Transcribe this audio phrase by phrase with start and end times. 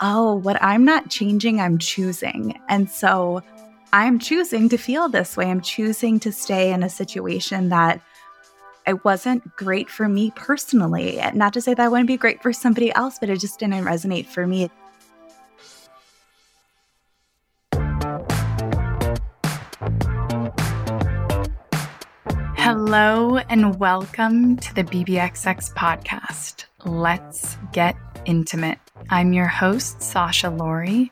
[0.00, 2.58] oh, what I'm not changing, I'm choosing.
[2.68, 3.42] And so
[3.92, 5.50] I'm choosing to feel this way.
[5.50, 8.00] I'm choosing to stay in a situation that
[8.86, 11.20] it wasn't great for me personally.
[11.34, 13.84] Not to say that I wouldn't be great for somebody else, but it just didn't
[13.84, 14.70] resonate for me.
[22.56, 26.64] Hello and welcome to the BBXX podcast.
[26.84, 27.96] Let's get
[28.26, 28.78] intimate.
[29.08, 31.10] I'm your host, Sasha Laurie,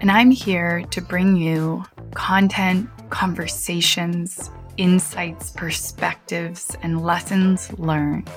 [0.00, 8.28] and I'm here to bring you content, conversations, insights, perspectives, and lessons learned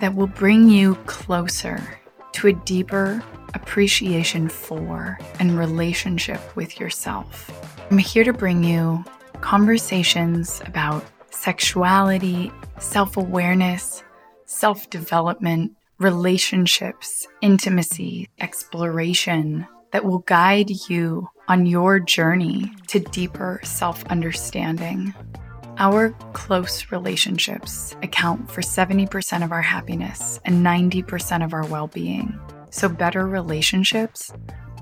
[0.00, 1.98] that will bring you closer
[2.32, 3.22] to a deeper
[3.54, 7.50] appreciation for and relationship with yourself.
[7.90, 9.04] I'm here to bring you
[9.40, 14.02] conversations about sexuality, self awareness,
[14.44, 24.04] self development, relationships, intimacy, exploration that will guide you on your journey to deeper self
[24.06, 25.14] understanding.
[25.78, 32.38] Our close relationships account for 70% of our happiness and 90% of our well being.
[32.70, 34.32] So, better relationships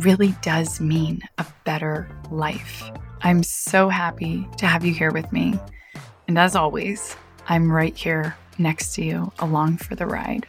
[0.01, 2.91] really does mean a better life.
[3.23, 5.59] I'm so happy to have you here with me.
[6.29, 7.17] And as always,
[7.49, 10.47] I'm right here next to you along for the ride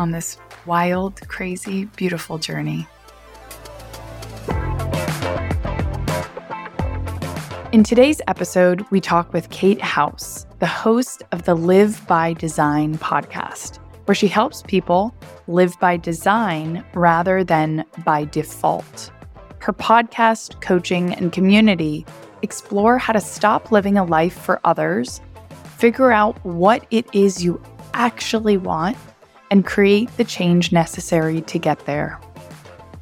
[0.00, 2.88] on this wild, crazy, beautiful journey.
[7.72, 12.96] In today's episode, we talk with Kate House, the host of the Live by Design
[12.96, 15.14] podcast, where she helps people
[15.46, 19.12] live by design rather than by default.
[19.58, 22.06] Her podcast, coaching, and community
[22.40, 25.20] explore how to stop living a life for others,
[25.76, 28.96] figure out what it is you actually want,
[29.50, 32.20] and create the change necessary to get there.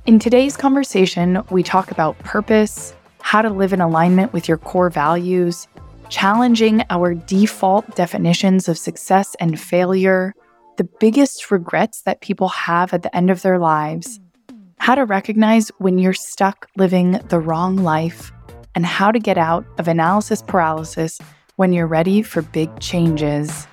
[0.07, 4.89] In today's conversation, we talk about purpose, how to live in alignment with your core
[4.89, 5.69] values,
[6.09, 10.35] challenging our default definitions of success and failure,
[10.79, 14.19] the biggest regrets that people have at the end of their lives,
[14.79, 18.33] how to recognize when you're stuck living the wrong life,
[18.75, 21.19] and how to get out of analysis paralysis
[21.57, 23.67] when you're ready for big changes.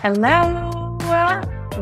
[0.00, 0.96] Hello.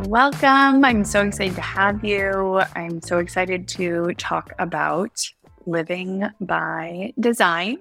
[0.06, 0.82] Welcome.
[0.86, 2.62] I'm so excited to have you.
[2.74, 5.30] I'm so excited to talk about
[5.66, 7.78] living by design.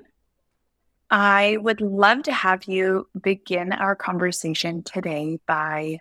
[1.09, 5.99] I would love to have you begin our conversation today by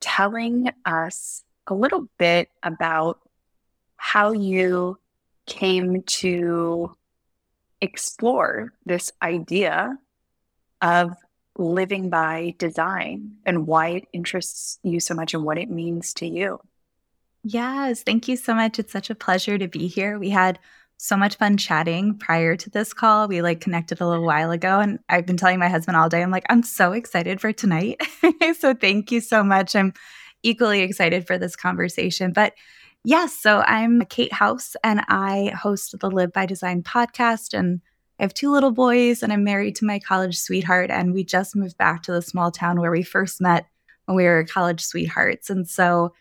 [0.00, 3.18] telling us a little bit about
[3.96, 4.98] how you
[5.46, 6.94] came to
[7.80, 9.96] explore this idea
[10.82, 11.14] of
[11.56, 16.26] living by design and why it interests you so much and what it means to
[16.26, 16.60] you.
[17.42, 18.78] Yes, thank you so much.
[18.78, 20.18] It's such a pleasure to be here.
[20.18, 20.58] We had
[20.98, 23.26] so much fun chatting prior to this call.
[23.26, 26.22] We like connected a little while ago and I've been telling my husband all day
[26.22, 28.02] I'm like I'm so excited for tonight.
[28.58, 29.74] so thank you so much.
[29.74, 29.94] I'm
[30.42, 32.34] equally excited for this conversation.
[32.34, 32.52] But
[33.02, 37.80] yes, so I'm Kate House and I host the Live by Design podcast and
[38.20, 40.90] I have two little boys and I'm married to my college sweetheart.
[40.90, 43.66] And we just moved back to the small town where we first met
[44.04, 45.48] when we were college sweethearts.
[45.48, 46.12] And so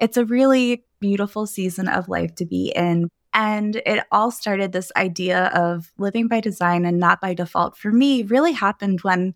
[0.00, 3.08] it's a really beautiful season of life to be in.
[3.32, 7.92] And it all started this idea of living by design and not by default for
[7.92, 9.32] me really happened when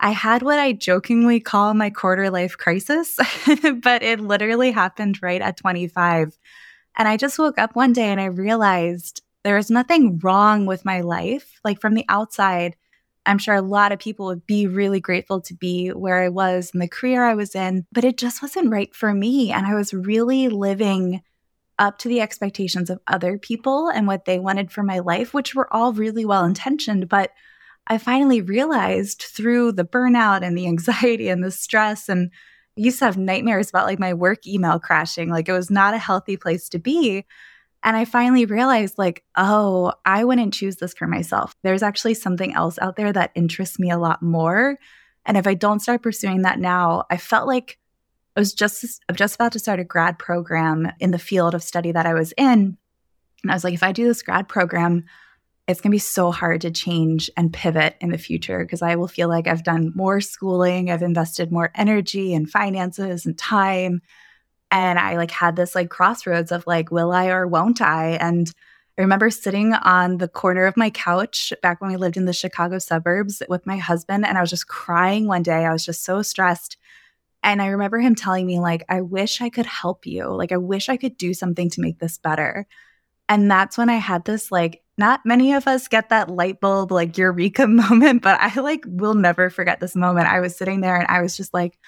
[0.00, 3.16] I had what I jokingly call my quarter life crisis,
[3.82, 6.36] but it literally happened right at 25.
[6.98, 10.84] And I just woke up one day and I realized there is nothing wrong with
[10.84, 11.60] my life.
[11.64, 12.76] Like from the outside,
[13.26, 16.70] I'm sure a lot of people would be really grateful to be where I was
[16.74, 19.52] in the career I was in, but it just wasn't right for me.
[19.52, 21.22] And I was really living
[21.78, 25.54] up to the expectations of other people and what they wanted for my life, which
[25.54, 27.08] were all really well intentioned.
[27.08, 27.30] But
[27.86, 32.30] I finally realized through the burnout and the anxiety and the stress, and
[32.78, 35.30] I used to have nightmares about like my work email crashing.
[35.30, 37.24] Like it was not a healthy place to be.
[37.84, 41.56] And I finally realized, like, oh, I wouldn't choose this for myself.
[41.62, 44.78] There's actually something else out there that interests me a lot more.
[45.26, 47.78] And if I don't start pursuing that now, I felt like
[48.36, 51.62] I was just I'm just about to start a grad program in the field of
[51.62, 52.76] study that I was in.
[53.42, 55.04] And I was like, if I do this grad program,
[55.68, 58.96] it's going to be so hard to change and pivot in the future because I
[58.96, 64.02] will feel like I've done more schooling, I've invested more energy and finances and time
[64.72, 68.12] and I like had this like crossroads of like, will I or won't I?
[68.12, 68.50] And
[68.98, 72.32] I remember sitting on the corner of my couch back when we lived in the
[72.32, 75.66] Chicago suburbs with my husband, and I was just crying one day.
[75.66, 76.78] I was just so stressed.
[77.42, 80.28] And I remember him telling me, like, I wish I could help you.
[80.28, 82.66] Like, I wish I could do something to make this better.
[83.28, 86.92] And that's when I had this, like, not many of us get that light bulb,
[86.92, 90.28] like, eureka moment, but I, like, will never forget this moment.
[90.28, 91.78] I was sitting there and I was just like,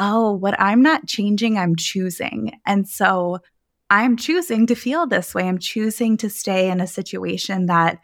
[0.00, 2.58] oh, what I'm not changing, I'm choosing.
[2.66, 3.38] And so
[3.90, 5.46] I'm choosing to feel this way.
[5.46, 7.98] I'm choosing to stay in a situation that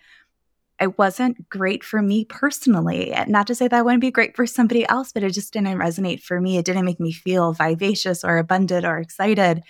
[0.79, 3.15] it wasn't great for me personally.
[3.27, 5.79] Not to say that it wouldn't be great for somebody else, but it just didn't
[5.79, 6.59] resonate for me.
[6.59, 9.63] It didn't make me feel vivacious or abundant or excited.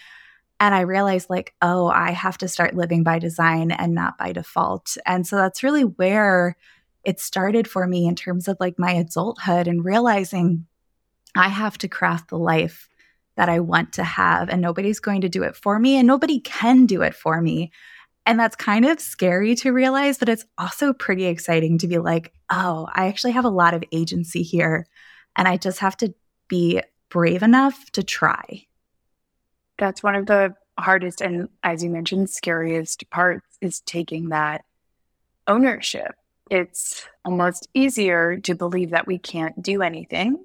[0.58, 4.32] And I realized, like, oh, I have to start living by design and not by
[4.32, 4.96] default.
[5.06, 6.56] And so that's really where
[7.04, 10.66] it started for me in terms of like my adulthood and realizing
[11.38, 12.88] I have to craft the life
[13.36, 16.40] that I want to have, and nobody's going to do it for me, and nobody
[16.40, 17.70] can do it for me.
[18.24, 22.32] And that's kind of scary to realize, but it's also pretty exciting to be like,
[22.50, 24.86] oh, I actually have a lot of agency here.
[25.36, 26.12] And I just have to
[26.48, 28.66] be brave enough to try.
[29.78, 34.64] That's one of the hardest and, as you mentioned, scariest parts is taking that
[35.46, 36.14] ownership.
[36.50, 40.44] It's almost easier to believe that we can't do anything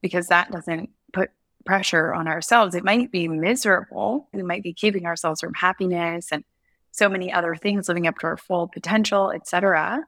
[0.00, 1.30] because that doesn't put
[1.64, 2.74] pressure on ourselves.
[2.74, 4.28] It might be miserable.
[4.32, 6.44] We might be keeping ourselves from happiness and
[6.90, 10.04] so many other things, living up to our full potential, etc.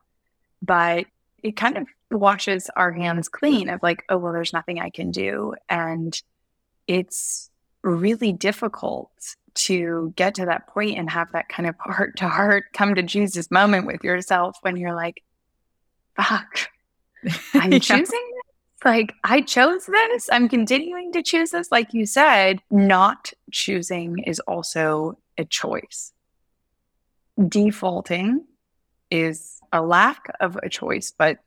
[0.60, 1.06] But
[1.42, 5.10] it kind of washes our hands clean of like, oh, well, there's nothing I can
[5.10, 5.54] do.
[5.68, 6.20] And
[6.86, 7.50] it's
[7.82, 9.10] really difficult
[9.54, 13.02] to get to that point and have that kind of heart to heart come to
[13.02, 15.22] Jesus moment with yourself when you're like,
[16.16, 16.70] fuck,
[17.54, 18.51] I'm choosing this.
[18.84, 20.28] Like, I chose this.
[20.32, 21.70] I'm continuing to choose this.
[21.70, 26.12] Like you said, not choosing is also a choice
[27.48, 28.44] defaulting
[29.10, 31.38] is a lack of a choice, but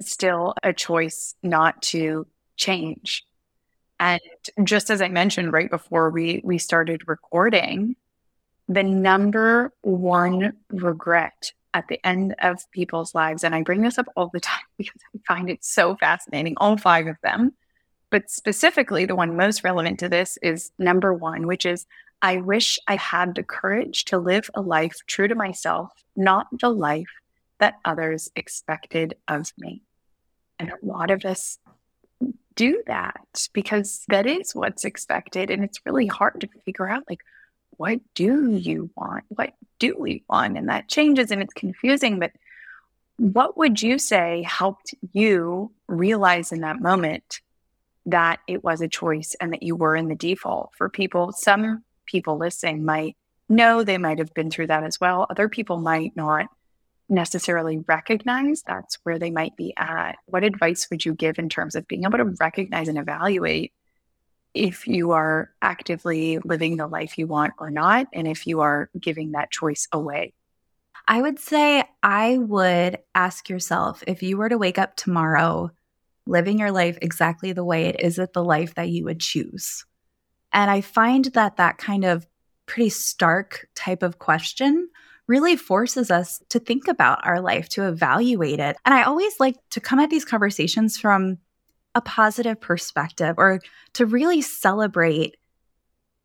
[0.00, 3.24] still a choice not to change.
[4.00, 4.20] And
[4.64, 7.96] just as I mentioned right before we, we started recording,
[8.68, 14.06] the number one regret at the end of people's lives, and I bring this up
[14.16, 17.52] all the time because I find it so fascinating, all five of them.
[18.10, 21.86] But specifically, the one most relevant to this is number one, which is
[22.22, 26.70] I wish I had the courage to live a life true to myself, not the
[26.70, 27.10] life
[27.60, 29.82] that others expected of me.
[30.58, 31.58] And a lot of us
[32.56, 35.50] do that because that is what's expected.
[35.50, 37.20] And it's really hard to figure out, like,
[37.76, 39.24] what do you want?
[39.28, 40.56] What do we want?
[40.56, 42.18] And that changes and it's confusing.
[42.18, 42.32] But
[43.18, 47.40] what would you say helped you realize in that moment
[48.06, 51.32] that it was a choice and that you were in the default for people?
[51.32, 53.16] Some people listening might
[53.48, 55.26] know they might have been through that as well.
[55.28, 56.48] Other people might not
[57.08, 60.16] necessarily recognize that's where they might be at.
[60.26, 63.72] What advice would you give in terms of being able to recognize and evaluate
[64.54, 68.90] if you are actively living the life you want or not, and if you are
[68.98, 70.34] giving that choice away?
[71.06, 75.70] I would say I would ask yourself if you were to wake up tomorrow
[76.26, 79.84] living your life exactly the way it is it the life that you would choose?
[80.52, 82.26] And I find that that kind of
[82.66, 84.88] pretty stark type of question
[85.26, 88.76] really forces us to think about our life, to evaluate it.
[88.84, 91.38] And I always like to come at these conversations from
[91.98, 93.60] a positive perspective or
[93.94, 95.36] to really celebrate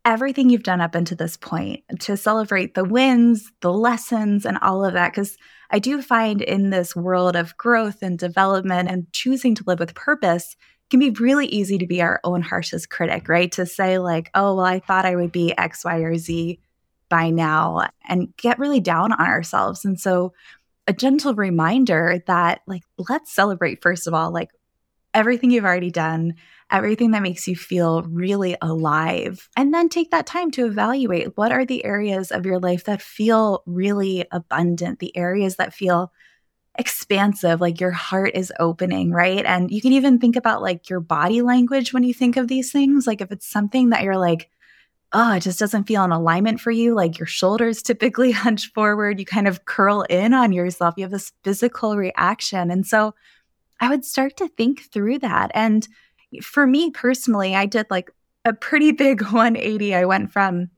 [0.05, 4.83] everything you've done up until this point, to celebrate the wins, the lessons, and all
[4.83, 5.11] of that.
[5.11, 5.37] Because
[5.69, 9.95] I do find in this world of growth and development and choosing to live with
[9.95, 10.55] purpose,
[10.89, 13.51] can be really easy to be our own harshest critic, right?
[13.53, 16.59] To say, like, oh, well, I thought I would be X, Y, or Z
[17.09, 19.85] by now and get really down on ourselves.
[19.85, 20.33] And so,
[20.85, 24.49] a gentle reminder that, like, let's celebrate, first of all, like
[25.13, 26.35] everything you've already done,
[26.71, 29.47] everything that makes you feel really alive.
[29.55, 33.01] And then take that time to evaluate what are the areas of your life that
[33.01, 36.11] feel really abundant, the areas that feel
[36.77, 39.45] expansive, like your heart is opening, right?
[39.45, 42.71] And you can even think about like your body language when you think of these
[42.71, 43.05] things.
[43.05, 44.49] Like if it's something that you're like,
[45.11, 49.19] oh, it just doesn't feel in alignment for you, like your shoulders typically hunch forward,
[49.19, 52.71] you kind of curl in on yourself, you have this physical reaction.
[52.71, 53.13] And so
[53.79, 55.51] I would start to think through that.
[55.53, 55.87] And
[56.41, 58.11] for me personally, I did like
[58.45, 59.95] a pretty big 180.
[59.95, 60.69] I went from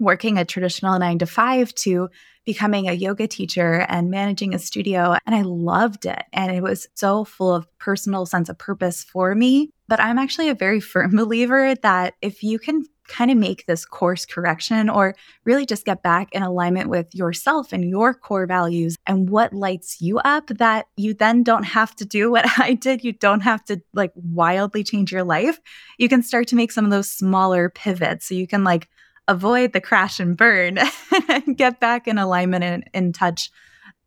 [0.00, 2.08] working a traditional nine to five to
[2.44, 5.16] becoming a yoga teacher and managing a studio.
[5.26, 6.22] And I loved it.
[6.32, 9.70] And it was so full of personal sense of purpose for me.
[9.88, 13.84] But I'm actually a very firm believer that if you can kind of make this
[13.84, 18.96] course correction or really just get back in alignment with yourself and your core values
[19.06, 23.02] and what lights you up that you then don't have to do what I did.
[23.02, 25.58] You don't have to like wildly change your life.
[25.98, 28.26] You can start to make some of those smaller pivots.
[28.26, 28.88] So you can like
[29.26, 30.78] avoid the crash and burn
[31.28, 33.50] and get back in alignment and in touch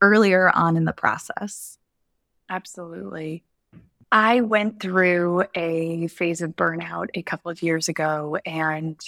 [0.01, 1.77] earlier on in the process.
[2.49, 3.43] Absolutely.
[4.11, 8.99] I went through a phase of burnout a couple of years ago and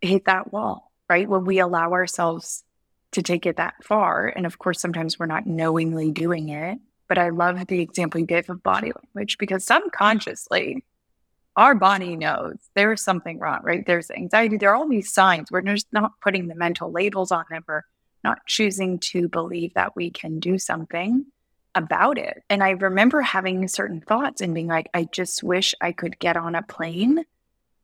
[0.00, 1.28] hit that wall, right?
[1.28, 2.64] When we allow ourselves
[3.12, 4.26] to take it that far.
[4.26, 6.78] And of course, sometimes we're not knowingly doing it.
[7.06, 10.84] But I love the example you gave of body language because subconsciously,
[11.54, 13.86] our body knows there's something wrong, right?
[13.86, 14.56] There's anxiety.
[14.56, 15.52] There are all these signs.
[15.52, 17.84] We're just not putting the mental labels on them or
[18.24, 21.26] not choosing to believe that we can do something
[21.74, 22.42] about it.
[22.48, 26.36] And I remember having certain thoughts and being like, I just wish I could get
[26.36, 27.24] on a plane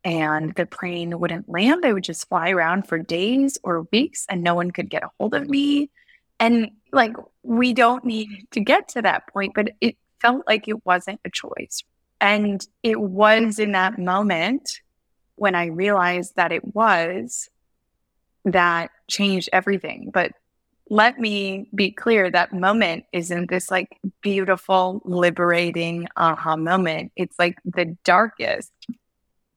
[0.05, 1.85] and the plane wouldn't land.
[1.85, 5.11] I would just fly around for days or weeks and no one could get a
[5.19, 5.91] hold of me.
[6.39, 10.85] And like, we don't need to get to that point, but it felt like it
[10.87, 11.83] wasn't a choice.
[12.21, 14.81] And it was in that moment
[15.37, 17.49] when I realized that it was
[18.45, 20.11] that changed everything.
[20.13, 20.33] But
[20.91, 27.13] let me be clear that moment isn't this like beautiful, liberating aha moment.
[27.15, 28.73] It's like the darkest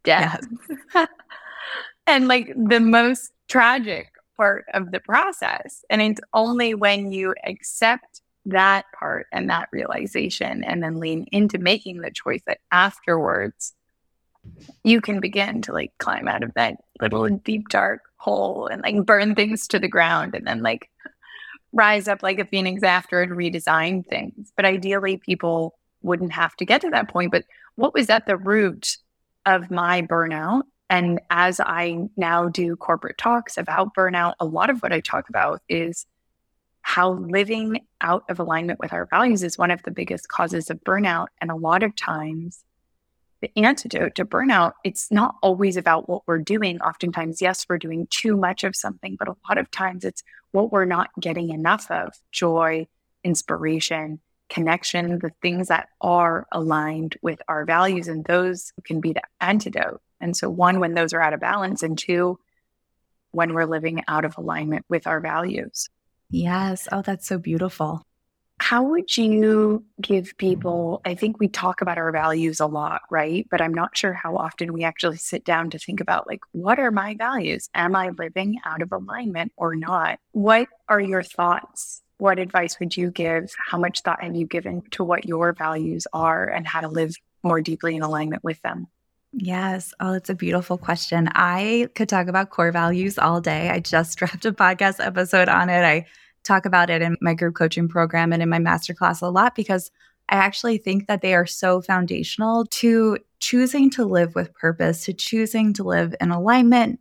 [0.04, 0.46] death.
[0.94, 1.08] Yes.
[2.08, 5.84] and like the most tragic part of the process.
[5.90, 11.58] And it's only when you accept that part and that realization and then lean into
[11.58, 13.74] making the choice that afterwards
[14.84, 19.06] you can begin to like climb out of that little deep dark hole and like
[19.06, 20.90] burn things to the ground and then like
[21.74, 24.54] rise up like a phoenix after and redesign things.
[24.56, 27.32] But ideally, people wouldn't have to get to that point.
[27.32, 28.98] But what was at the root
[29.46, 30.64] of my burnout?
[30.90, 35.28] And as I now do corporate talks about burnout, a lot of what I talk
[35.30, 36.06] about is
[36.82, 40.84] how living out of alignment with our values is one of the biggest causes of
[40.84, 41.28] burnout.
[41.42, 42.64] And a lot of times,
[43.44, 46.80] the antidote to burnout, it's not always about what we're doing.
[46.80, 50.72] Oftentimes, yes, we're doing too much of something, but a lot of times it's what
[50.72, 52.88] we're not getting enough of joy,
[53.22, 58.08] inspiration, connection, the things that are aligned with our values.
[58.08, 60.02] And those can be the antidote.
[60.22, 62.40] And so, one, when those are out of balance, and two,
[63.32, 65.90] when we're living out of alignment with our values.
[66.30, 66.88] Yes.
[66.94, 68.06] Oh, that's so beautiful.
[68.64, 71.02] How would you give people?
[71.04, 73.46] I think we talk about our values a lot, right?
[73.52, 76.80] But I'm not sure how often we actually sit down to think about, like, what
[76.80, 77.70] are my values?
[77.76, 80.18] Am I living out of alignment or not?
[80.32, 82.02] What are your thoughts?
[82.20, 83.54] What advice would you give?
[83.70, 87.14] How much thought have you given to what your values are and how to live
[87.44, 88.88] more deeply in alignment with them?
[89.34, 89.94] Yes.
[90.00, 91.28] Oh, it's a beautiful question.
[91.34, 93.70] I could talk about core values all day.
[93.70, 95.84] I just dropped a podcast episode on it.
[95.84, 96.06] I
[96.44, 99.92] talk about it in my group coaching program and in my masterclass a lot because
[100.30, 105.14] I actually think that they are so foundational to choosing to live with purpose, to
[105.14, 107.00] choosing to live in alignment.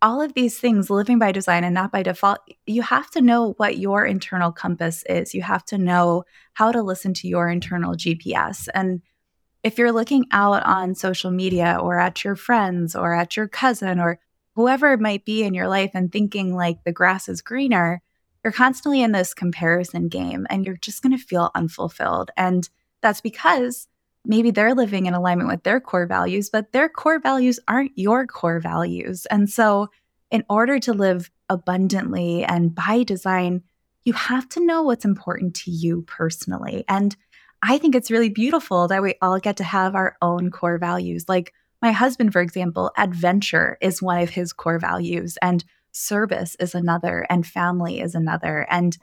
[0.00, 3.54] All of these things, living by design and not by default, you have to know
[3.56, 5.34] what your internal compass is.
[5.34, 8.68] You have to know how to listen to your internal GPS.
[8.74, 9.02] And
[9.62, 13.98] if you're looking out on social media or at your friends or at your cousin
[13.98, 14.20] or
[14.54, 18.02] whoever it might be in your life and thinking like the grass is greener,
[18.42, 22.30] you're constantly in this comparison game and you're just going to feel unfulfilled.
[22.36, 22.68] And
[23.02, 23.88] that's because
[24.24, 28.26] maybe they're living in alignment with their core values, but their core values aren't your
[28.26, 29.26] core values.
[29.26, 29.88] And so,
[30.30, 33.62] in order to live abundantly and by design,
[34.04, 36.84] you have to know what's important to you personally.
[36.86, 37.16] And
[37.62, 41.24] I think it's really beautiful that we all get to have our own core values.
[41.28, 45.38] Like my husband, for example, adventure is one of his core values.
[45.42, 45.64] And
[45.98, 48.66] service is another, and family is another.
[48.70, 48.96] And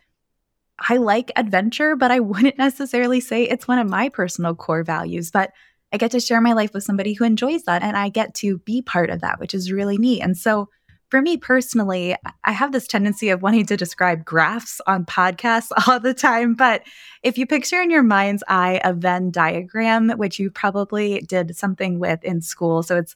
[0.80, 5.32] I like adventure, but I wouldn't necessarily say it's one of my personal core values.
[5.32, 5.52] But
[5.94, 8.58] I get to share my life with somebody who enjoys that, and I get to
[8.60, 10.22] be part of that, which is really neat.
[10.22, 10.70] And so,
[11.12, 16.00] for me personally, I have this tendency of wanting to describe graphs on podcasts all
[16.00, 16.56] the time.
[16.56, 16.82] But
[17.22, 22.00] if you picture in your mind's eye a Venn diagram, which you probably did something
[22.00, 23.16] with in school, so it's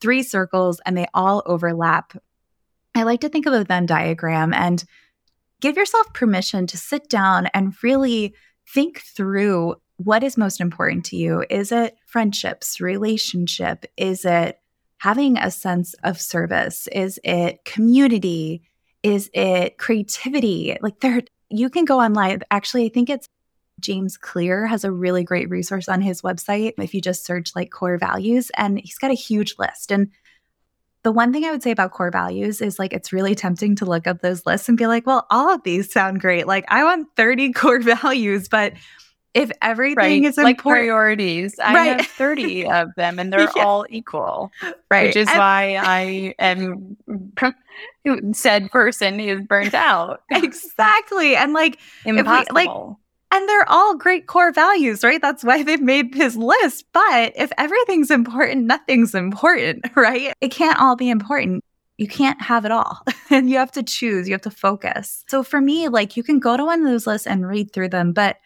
[0.00, 2.12] three circles and they all overlap
[2.94, 4.84] I like to think of a Venn diagram and
[5.60, 8.34] give yourself permission to sit down and really
[8.68, 11.44] think through what is most important to you.
[11.48, 13.86] Is it friendships, relationship?
[13.96, 14.58] Is it
[14.98, 16.88] having a sense of service?
[16.88, 18.62] Is it community?
[19.02, 20.76] Is it creativity?
[20.80, 22.40] Like there, you can go online.
[22.50, 23.28] Actually, I think it's
[23.80, 26.74] James Clear has a really great resource on his website.
[26.78, 29.90] If you just search like core values, and he's got a huge list.
[29.90, 30.10] And
[31.02, 33.84] the one thing I would say about core values is like it's really tempting to
[33.84, 36.46] look up those lists and be like, well, all of these sound great.
[36.46, 38.74] Like I want 30 core values, but
[39.34, 40.24] if everything right.
[40.24, 42.00] is like priorities, I right.
[42.00, 43.64] have 30 of them and they're yeah.
[43.64, 44.52] all equal.
[44.90, 45.06] Right.
[45.06, 46.96] Which is and, why I am
[48.32, 50.22] said person is burnt out.
[50.30, 51.34] exactly.
[51.34, 52.54] And like impossible.
[52.54, 52.96] We, like
[53.32, 55.20] and they're all great core values, right?
[55.20, 56.84] That's why they've made his list.
[56.92, 60.34] But if everything's important, nothing's important, right?
[60.42, 61.64] It can't all be important.
[61.96, 63.00] You can't have it all.
[63.30, 65.24] and you have to choose, you have to focus.
[65.28, 67.88] So for me, like you can go to one of those lists and read through
[67.88, 68.36] them, but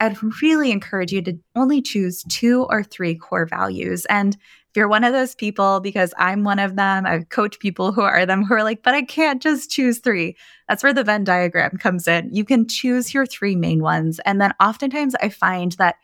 [0.00, 4.06] I'd really encourage you to only choose two or three core values.
[4.06, 4.38] And
[4.70, 8.02] if you're one of those people, because I'm one of them, I've coached people who
[8.02, 10.36] are them who are like, but I can't just choose three.
[10.68, 12.32] That's where the Venn diagram comes in.
[12.32, 14.20] You can choose your three main ones.
[14.20, 15.96] And then oftentimes I find that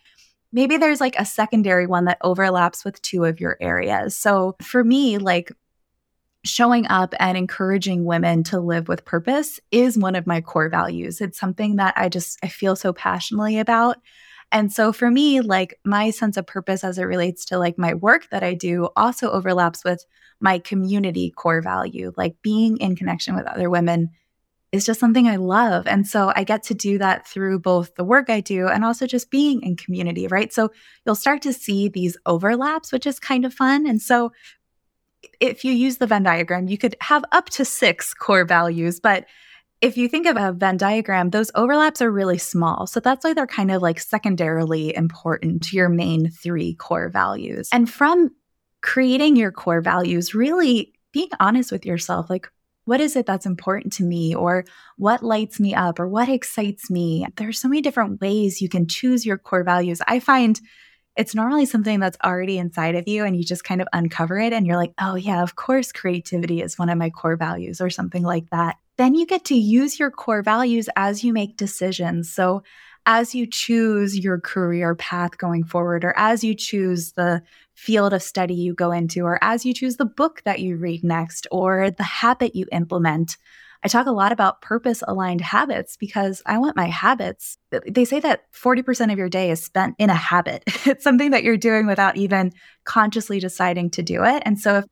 [0.50, 4.16] maybe there's like a secondary one that overlaps with two of your areas.
[4.16, 5.52] So for me, like
[6.44, 11.20] showing up and encouraging women to live with purpose is one of my core values.
[11.20, 13.98] It's something that I just I feel so passionately about.
[14.52, 17.94] And so for me, like my sense of purpose as it relates to like my
[17.94, 20.04] work that I do also overlaps with
[20.40, 22.12] my community core value.
[22.16, 24.10] Like being in connection with other women
[24.72, 25.86] is just something I love.
[25.86, 29.06] And so I get to do that through both the work I do and also
[29.06, 30.52] just being in community, right?
[30.52, 30.70] So
[31.04, 33.86] you'll start to see these overlaps, which is kind of fun.
[33.86, 34.32] And so
[35.40, 39.26] if you use the Venn diagram, you could have up to six core values, but
[39.86, 42.88] if you think of a Venn diagram, those overlaps are really small.
[42.88, 47.68] So that's why they're kind of like secondarily important to your main three core values.
[47.72, 48.30] And from
[48.82, 52.48] creating your core values, really being honest with yourself, like,
[52.84, 54.64] what is it that's important to me or
[54.96, 58.68] what lights me up or what excites me there are so many different ways you
[58.68, 60.60] can choose your core values i find
[61.16, 64.52] it's normally something that's already inside of you and you just kind of uncover it
[64.52, 67.90] and you're like oh yeah of course creativity is one of my core values or
[67.90, 72.30] something like that then you get to use your core values as you make decisions.
[72.30, 72.62] So,
[73.08, 77.40] as you choose your career path going forward, or as you choose the
[77.74, 81.04] field of study you go into, or as you choose the book that you read
[81.04, 83.36] next, or the habit you implement,
[83.84, 87.58] I talk a lot about purpose aligned habits because I want my habits.
[87.86, 90.64] They say that 40% of your day is spent in a habit.
[90.86, 92.52] It's something that you're doing without even
[92.84, 94.42] consciously deciding to do it.
[94.44, 94.84] And so if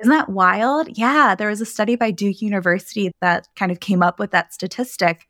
[0.00, 0.96] isn't that wild?
[0.96, 4.52] Yeah, there was a study by Duke University that kind of came up with that
[4.52, 5.26] statistic.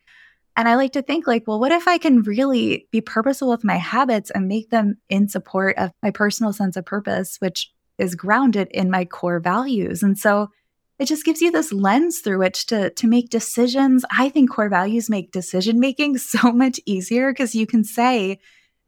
[0.56, 3.64] And I like to think like, well, what if I can really be purposeful with
[3.64, 8.14] my habits and make them in support of my personal sense of purpose, which is
[8.14, 10.02] grounded in my core values.
[10.02, 10.50] And so
[10.98, 14.04] it just gives you this lens through which to to make decisions.
[14.10, 18.38] I think core values make decision making so much easier because you can say,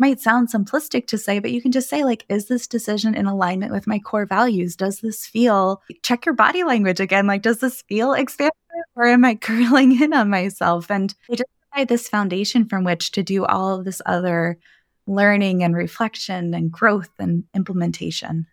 [0.01, 3.27] might sound simplistic to say, but you can just say, like, is this decision in
[3.27, 4.75] alignment with my core values?
[4.75, 8.55] Does this feel, check your body language again, like, does this feel expansive
[8.97, 10.91] or am I curling in on myself?
[10.91, 14.59] And I just provide this foundation from which to do all of this other
[15.07, 18.47] learning and reflection and growth and implementation.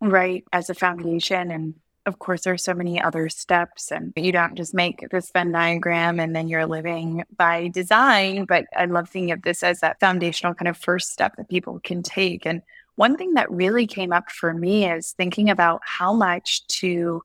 [0.00, 0.44] Right.
[0.52, 1.74] As a foundation and
[2.06, 6.20] of course, there's so many other steps, and you don't just make this Venn diagram
[6.20, 8.44] and then you're living by design.
[8.44, 11.80] But I love thinking of this as that foundational kind of first step that people
[11.82, 12.46] can take.
[12.46, 12.62] And
[12.94, 17.22] one thing that really came up for me is thinking about how much to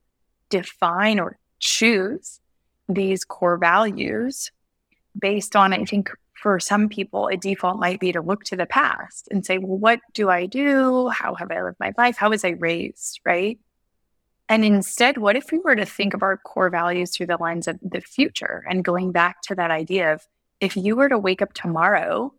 [0.50, 2.40] define or choose
[2.90, 4.52] these core values
[5.18, 8.66] based on, I think, for some people, a default might be to look to the
[8.66, 11.10] past and say, well, what do I do?
[11.10, 12.18] How have I lived my life?
[12.18, 13.20] How was I raised?
[13.24, 13.60] Right.
[14.52, 17.70] And instead, what if we were to think of our core values through the lens
[17.70, 20.28] of the future and going back to that idea of
[20.60, 22.34] if you were to wake up tomorrow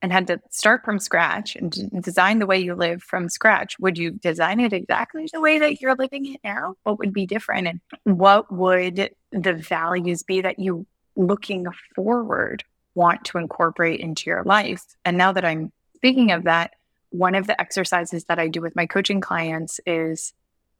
[0.00, 3.98] and had to start from scratch and design the way you live from scratch, would
[3.98, 6.74] you design it exactly the way that you're living it now?
[6.84, 7.68] What would be different?
[7.68, 10.86] And what would the values be that you
[11.16, 14.82] looking forward want to incorporate into your life?
[15.04, 16.70] And now that I'm speaking of that,
[17.10, 20.32] one of the exercises that I do with my coaching clients is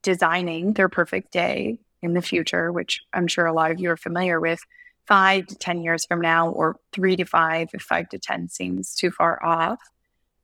[0.02, 3.96] designing their perfect day in the future, which I'm sure a lot of you are
[3.96, 4.60] familiar with,
[5.06, 8.94] five to 10 years from now, or three to five, if five to 10 seems
[8.94, 9.80] too far off.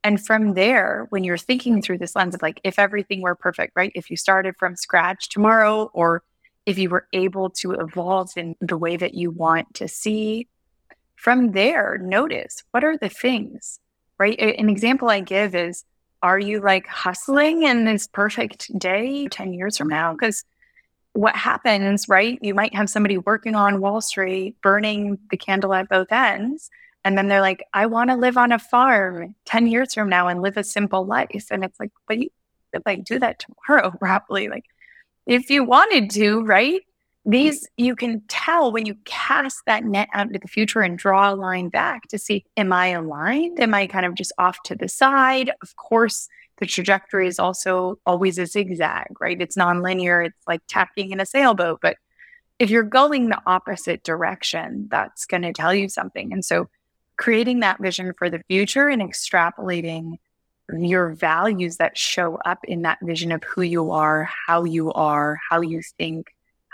[0.05, 3.73] And from there, when you're thinking through this lens of like, if everything were perfect,
[3.75, 3.92] right?
[3.94, 6.23] If you started from scratch tomorrow, or
[6.66, 10.49] if you were able to evolve in the way that you want to see,
[11.16, 13.81] from there, notice what are the things,
[14.18, 14.38] right?
[14.38, 15.85] An example I give is
[16.23, 20.13] are you like hustling in this perfect day 10 years from now?
[20.13, 20.45] Because
[21.13, 22.39] what happens, right?
[22.43, 26.71] You might have somebody working on Wall Street, burning the candle at both ends.
[27.05, 30.29] And then they're like, I want to live on a farm 10 years from now
[30.29, 31.47] and live a simple life.
[31.51, 32.29] And it's like, but you
[32.73, 34.49] could like do that tomorrow, probably.
[34.49, 34.65] Like,
[35.27, 36.83] if you wanted to, right?
[37.29, 41.31] These you can tell when you cast that net out into the future and draw
[41.31, 43.61] a line back to see, am I aligned?
[43.61, 45.53] Am I kind of just off to the side?
[45.61, 49.38] Of course, the trajectory is also always a zigzag, right?
[49.38, 50.25] It's nonlinear.
[50.25, 51.81] It's like tacking in a sailboat.
[51.83, 51.99] But
[52.59, 56.33] if you're going the opposite direction, that's going to tell you something.
[56.33, 56.71] And so
[57.19, 60.14] creating that vision for the future and extrapolating
[60.73, 65.38] your values that show up in that vision of who you are, how you are,
[65.51, 66.29] how you think,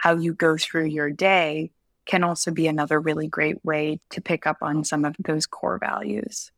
[0.04, 1.70] how you go through your day
[2.04, 5.78] can also be another really great way to pick up on some of those core
[5.78, 6.52] values.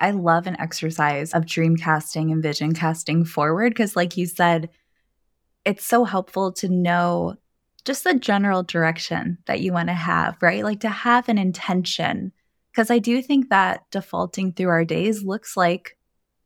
[0.00, 4.68] I love an exercise of dream casting and vision casting forward because, like you said,
[5.64, 7.36] it's so helpful to know
[7.84, 10.64] just the general direction that you want to have, right?
[10.64, 12.32] Like to have an intention.
[12.72, 15.96] Because I do think that defaulting through our days looks like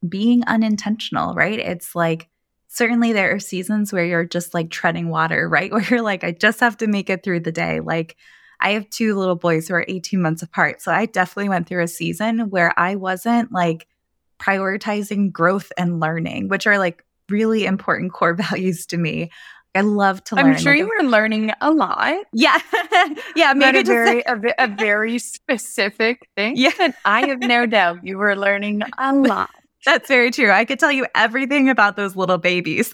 [0.06, 1.58] being unintentional, right?
[1.58, 2.28] It's like
[2.76, 5.72] certainly there are seasons where you're just like treading water, right?
[5.72, 7.80] Where you're like, I just have to make it through the day.
[7.80, 8.16] Like,
[8.60, 10.80] I have two little boys who are 18 months apart.
[10.80, 13.86] So I definitely went through a season where I wasn't like
[14.38, 19.30] prioritizing growth and learning, which are like really important core values to me.
[19.74, 20.46] I love to learn.
[20.46, 22.24] I'm sure you were learning a lot.
[22.32, 22.58] Yeah.
[23.36, 23.52] yeah.
[23.52, 26.56] Maybe a very, a, a, very specific thing.
[26.56, 26.72] Yeah.
[26.80, 29.50] And I have no doubt you were learning a lot.
[29.86, 30.50] That's very true.
[30.50, 32.92] I could tell you everything about those little babies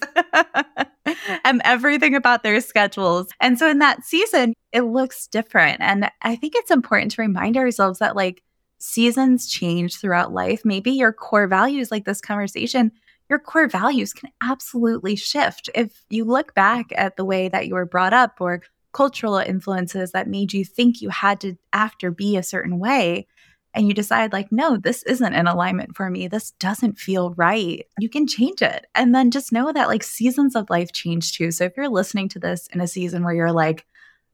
[1.43, 3.29] and everything about their schedules.
[3.41, 5.81] And so in that season, it looks different.
[5.81, 8.43] And I think it's important to remind ourselves that like
[8.77, 10.61] seasons change throughout life.
[10.63, 12.91] Maybe your core values, like this conversation,
[13.27, 15.71] your core values can absolutely shift.
[15.73, 20.11] If you look back at the way that you were brought up or cultural influences
[20.11, 23.25] that made you think you had to after be a certain way,
[23.73, 27.85] and you decide like no this isn't in alignment for me this doesn't feel right
[27.99, 31.51] you can change it and then just know that like seasons of life change too
[31.51, 33.85] so if you're listening to this in a season where you're like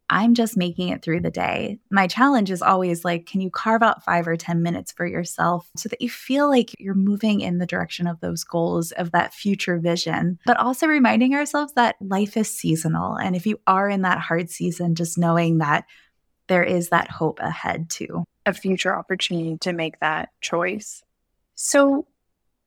[0.09, 1.77] I'm just making it through the day.
[1.91, 5.69] My challenge is always like, can you carve out five or 10 minutes for yourself
[5.77, 9.35] so that you feel like you're moving in the direction of those goals, of that
[9.35, 13.17] future vision, but also reminding ourselves that life is seasonal.
[13.17, 15.85] And if you are in that hard season, just knowing that
[16.49, 18.25] there is that hope ahead too.
[18.45, 21.01] A future opportunity to make that choice.
[21.55, 22.07] So,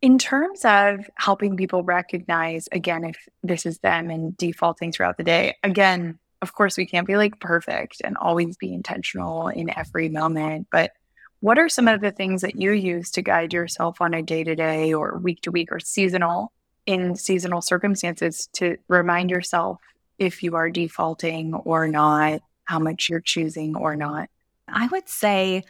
[0.01, 5.23] in terms of helping people recognize, again, if this is them and defaulting throughout the
[5.23, 10.09] day, again, of course, we can't be like perfect and always be intentional in every
[10.09, 10.67] moment.
[10.73, 10.93] But
[11.39, 14.43] what are some of the things that you use to guide yourself on a day
[14.43, 16.53] to day or week to week or seasonal
[16.87, 19.79] in seasonal circumstances to remind yourself
[20.19, 24.31] if you are defaulting or not, how much you're choosing or not?
[24.67, 25.63] I would say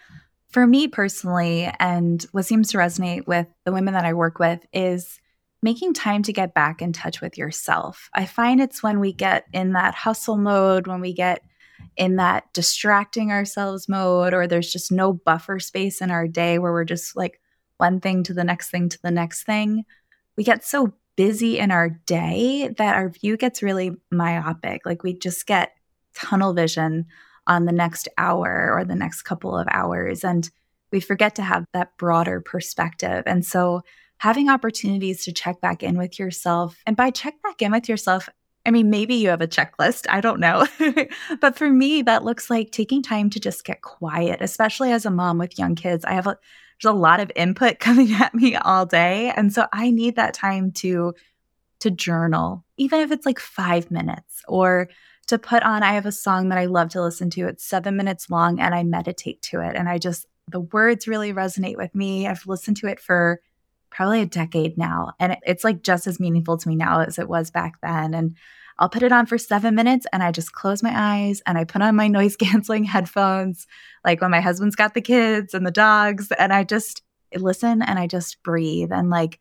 [0.53, 4.65] for me personally, and what seems to resonate with the women that I work with
[4.73, 5.19] is
[5.63, 8.09] making time to get back in touch with yourself.
[8.15, 11.43] I find it's when we get in that hustle mode, when we get
[11.97, 16.73] in that distracting ourselves mode, or there's just no buffer space in our day where
[16.73, 17.41] we're just like
[17.79, 19.85] one thing to the next thing to the next thing.
[20.37, 24.87] We get so busy in our day that our view gets really myopic.
[24.87, 25.73] Like we just get
[26.15, 27.07] tunnel vision
[27.47, 30.25] on the next hour or the next couple of hours.
[30.25, 30.49] And
[30.91, 33.25] we forget to have that broader perspective.
[33.27, 33.83] And so,
[34.19, 38.29] having opportunities to check back in with yourself, and by check back in with yourself,
[38.65, 40.07] I mean, maybe you have a checklist.
[40.09, 40.67] I don't know.
[41.41, 45.11] but for me, that looks like taking time to just get quiet, especially as a
[45.11, 46.05] mom with young kids.
[46.05, 46.39] I have a,
[46.81, 49.33] there's a lot of input coming at me all day.
[49.35, 51.15] And so I need that time to
[51.81, 54.89] to journal, even if it's like five minutes or
[55.33, 55.83] to put on.
[55.83, 57.49] I have a song that I love to listen to.
[57.49, 59.75] It's seven minutes long and I meditate to it.
[59.75, 62.27] And I just, the words really resonate with me.
[62.27, 63.41] I've listened to it for
[63.91, 65.13] probably a decade now.
[65.19, 68.13] And it's like just as meaningful to me now as it was back then.
[68.13, 68.37] And
[68.79, 71.65] I'll put it on for seven minutes and I just close my eyes and I
[71.65, 73.67] put on my noise canceling headphones,
[74.05, 76.31] like when my husband's got the kids and the dogs.
[76.39, 77.03] And I just
[77.35, 78.93] listen and I just breathe.
[78.93, 79.41] And like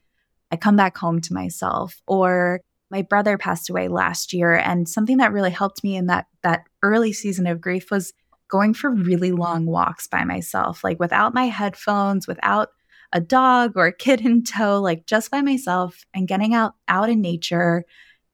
[0.52, 2.02] I come back home to myself.
[2.08, 6.28] Or my brother passed away last year and something that really helped me in that
[6.44, 8.14] that early season of grief was
[8.48, 12.70] going for really long walks by myself like without my headphones without
[13.14, 17.10] a dog or a kid in tow like just by myself and getting out out
[17.10, 17.86] in nature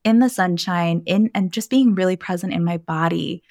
[0.07, 3.43] in the sunshine in and just being really present in my body.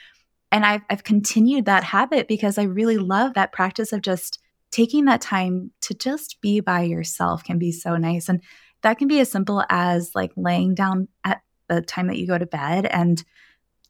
[0.50, 4.38] And I've, I've continued that habit because i really love that practice of just
[4.70, 8.30] taking that time to just be by yourself can be so nice.
[8.30, 8.42] And
[8.82, 12.38] that can be as simple as like laying down at the time that you go
[12.38, 13.22] to bed and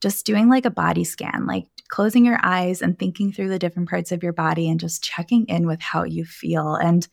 [0.00, 3.88] just doing like a body scan, like closing your eyes and thinking through the different
[3.88, 6.74] parts of your body and just checking in with how you feel.
[6.74, 7.06] And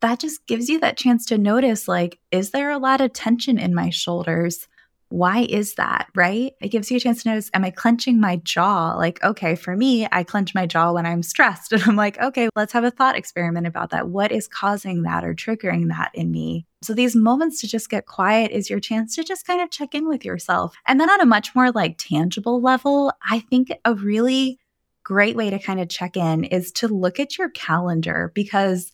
[0.00, 3.58] that just gives you that chance to notice like, is there a lot of tension
[3.58, 4.68] in my shoulders?
[5.10, 6.08] Why is that?
[6.14, 6.52] Right?
[6.60, 8.94] It gives you a chance to notice, am I clenching my jaw?
[8.94, 11.72] Like, okay, for me, I clench my jaw when I'm stressed.
[11.80, 14.08] And I'm like, okay, let's have a thought experiment about that.
[14.08, 16.66] What is causing that or triggering that in me?
[16.82, 19.94] So these moments to just get quiet is your chance to just kind of check
[19.94, 20.76] in with yourself.
[20.86, 24.58] And then on a much more like tangible level, I think a really
[25.02, 28.92] great way to kind of check in is to look at your calendar because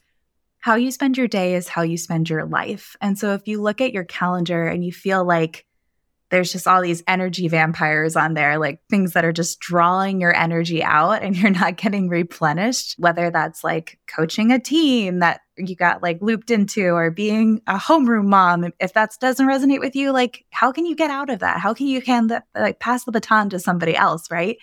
[0.60, 2.96] how you spend your day is how you spend your life.
[3.00, 5.66] And so if you look at your calendar and you feel like
[6.30, 10.34] there's just all these energy vampires on there, like things that are just drawing your
[10.34, 15.76] energy out and you're not getting replenished, whether that's like coaching a team that you
[15.76, 18.72] got like looped into or being a homeroom mom.
[18.80, 21.60] If that doesn't resonate with you, like how can you get out of that?
[21.60, 24.58] How can you hand the, like pass the baton to somebody else, right?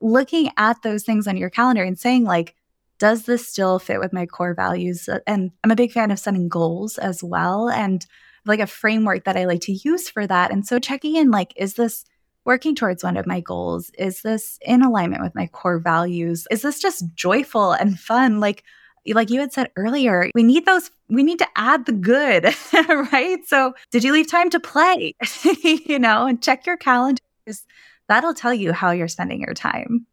[0.00, 2.54] Looking at those things on your calendar and saying like,
[2.98, 5.08] does this still fit with my core values?
[5.26, 7.68] And I'm a big fan of setting goals as well.
[7.68, 8.04] And
[8.46, 10.50] like a framework that I like to use for that.
[10.50, 12.04] And so checking in, like, is this
[12.44, 13.90] working towards one of my goals?
[13.98, 16.46] Is this in alignment with my core values?
[16.50, 18.40] Is this just joyful and fun?
[18.40, 18.64] Like,
[19.06, 22.44] like you had said earlier, we need those, we need to add the good,
[23.12, 23.38] right?
[23.46, 25.14] So, did you leave time to play?
[25.62, 27.22] you know, and check your calendar.
[27.44, 27.64] Because
[28.08, 30.06] that'll tell you how you're spending your time.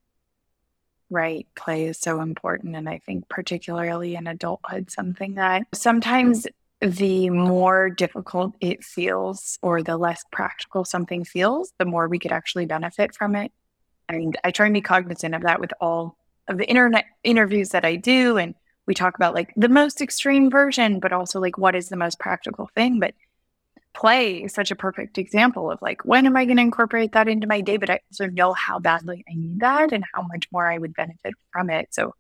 [1.10, 1.46] Right.
[1.56, 2.76] Play is so important.
[2.76, 6.48] And I think, particularly in adulthood, something that sometimes
[6.82, 12.32] the more difficult it feels or the less practical something feels, the more we could
[12.32, 13.52] actually benefit from it.
[14.10, 16.18] And I try and be cognizant of that with all
[16.48, 18.38] of the internet interviews that I do.
[18.38, 18.56] And
[18.88, 22.20] we talk about like the most extreme version, but also like what is the most
[22.20, 23.00] practical thing.
[23.00, 23.14] But
[23.94, 27.28] play is such a perfect example of like, when am I going to incorporate that
[27.28, 27.78] into my day?
[27.78, 30.96] But I also know how badly I need that and how much more I would
[30.96, 31.94] benefit from it.
[31.94, 32.16] So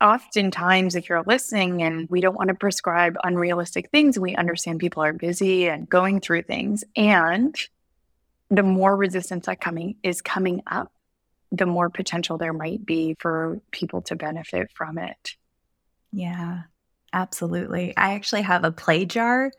[0.00, 5.02] oftentimes if you're listening and we don't want to prescribe unrealistic things we understand people
[5.02, 7.56] are busy and going through things and
[8.50, 10.92] the more resistance that coming is coming up
[11.50, 15.36] the more potential there might be for people to benefit from it
[16.12, 16.62] yeah
[17.14, 19.50] absolutely i actually have a play jar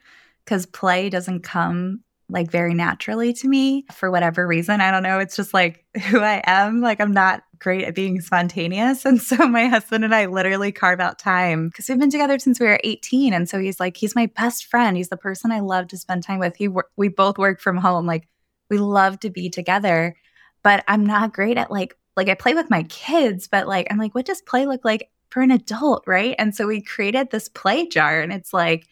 [0.45, 4.82] because play doesn't come like very naturally to me for whatever reason.
[4.82, 5.19] I don't know.
[5.19, 6.82] It's just like who I am.
[6.82, 9.06] Like I'm not great at being spontaneous.
[9.06, 12.60] And so my husband and I literally carve out time because we've been together since
[12.60, 13.34] we were 18.
[13.34, 14.98] And so he's like, he's my best friend.
[14.98, 16.56] He's the person I love to spend time with.
[16.56, 18.06] He we both work from home.
[18.06, 18.28] Like
[18.70, 20.15] we love to be together.
[20.63, 23.98] But I'm not great at like like I play with my kids, but like I'm
[23.98, 26.36] like, what does play look like for an adult, right?
[26.39, 28.88] And so we created this play jar and it's like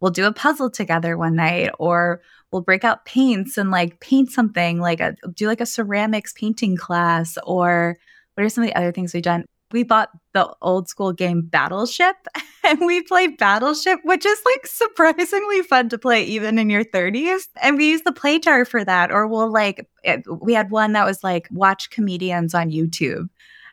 [0.00, 4.30] we'll do a puzzle together one night or we'll break out paints and like paint
[4.30, 7.96] something like a, do like a ceramics painting class or
[8.34, 11.42] what are some of the other things we've done we bought the old school game
[11.42, 12.16] battleship
[12.64, 17.42] and we play battleship which is like surprisingly fun to play even in your 30s
[17.62, 20.92] and we use the play jar for that or we'll like it, we had one
[20.92, 23.28] that was like watch comedians on youtube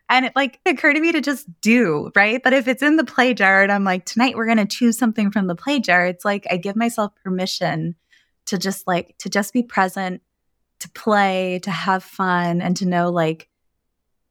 [0.09, 2.41] and it like occurred to me to just do, right?
[2.41, 4.97] But if it's in the play jar and I'm like, tonight we're going to choose
[4.97, 7.95] something from the play jar, it's like I give myself permission
[8.47, 10.21] to just like, to just be present,
[10.79, 13.49] to play, to have fun, and to know like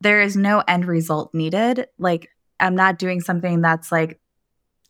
[0.01, 1.87] there is no end result needed.
[1.99, 4.21] Like I'm not doing something that's like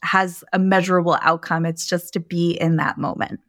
[0.03, 1.67] has a measurable outcome.
[1.67, 3.41] It's just to be in that moment.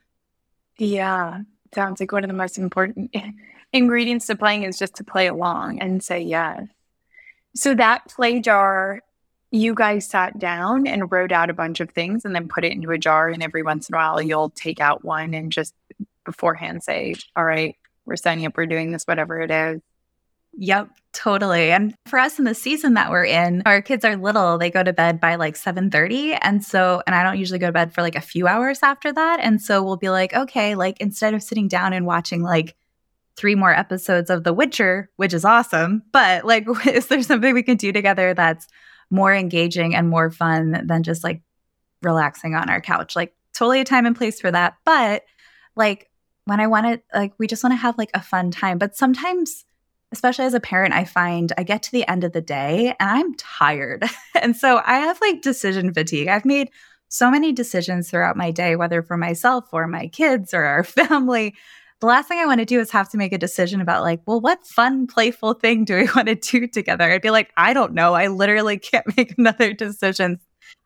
[0.78, 1.42] Yeah.
[1.74, 3.16] Sounds like one of the most important
[3.74, 6.68] ingredients to playing is just to play along and say yes.
[7.56, 9.02] So that play jar,
[9.52, 12.72] you guys sat down and wrote out a bunch of things and then put it
[12.72, 13.30] into a jar.
[13.30, 15.74] And every once in a while, you'll take out one and just
[16.26, 19.82] beforehand say, All right, we're signing up, we're doing this, whatever it is.
[20.60, 21.72] Yep, totally.
[21.72, 24.58] And for us in the season that we're in, our kids are little.
[24.58, 27.72] They go to bed by like 7:30 and so and I don't usually go to
[27.72, 29.40] bed for like a few hours after that.
[29.40, 32.76] And so we'll be like, okay, like instead of sitting down and watching like
[33.36, 36.02] three more episodes of The Witcher, which is awesome.
[36.12, 38.68] But like, is there something we can do together that's
[39.10, 41.42] more engaging and more fun than just like
[42.02, 43.16] relaxing on our couch?
[43.16, 44.76] Like, totally a time and place for that.
[44.86, 45.24] But
[45.76, 46.10] like,
[46.46, 48.78] when I want to, like, we just want to have like a fun time.
[48.78, 49.66] But sometimes,
[50.12, 53.10] especially as a parent, I find I get to the end of the day and
[53.10, 54.06] I'm tired.
[54.42, 56.28] and so I have like decision fatigue.
[56.28, 56.70] I've made
[57.10, 61.56] so many decisions throughout my day, whether for myself or my kids or our family
[62.00, 64.22] the last thing I want to do is have to make a decision about like,
[64.26, 67.12] well, what fun, playful thing do we want to do together?
[67.12, 68.14] I'd be like, I don't know.
[68.14, 70.40] I literally can't make another decision.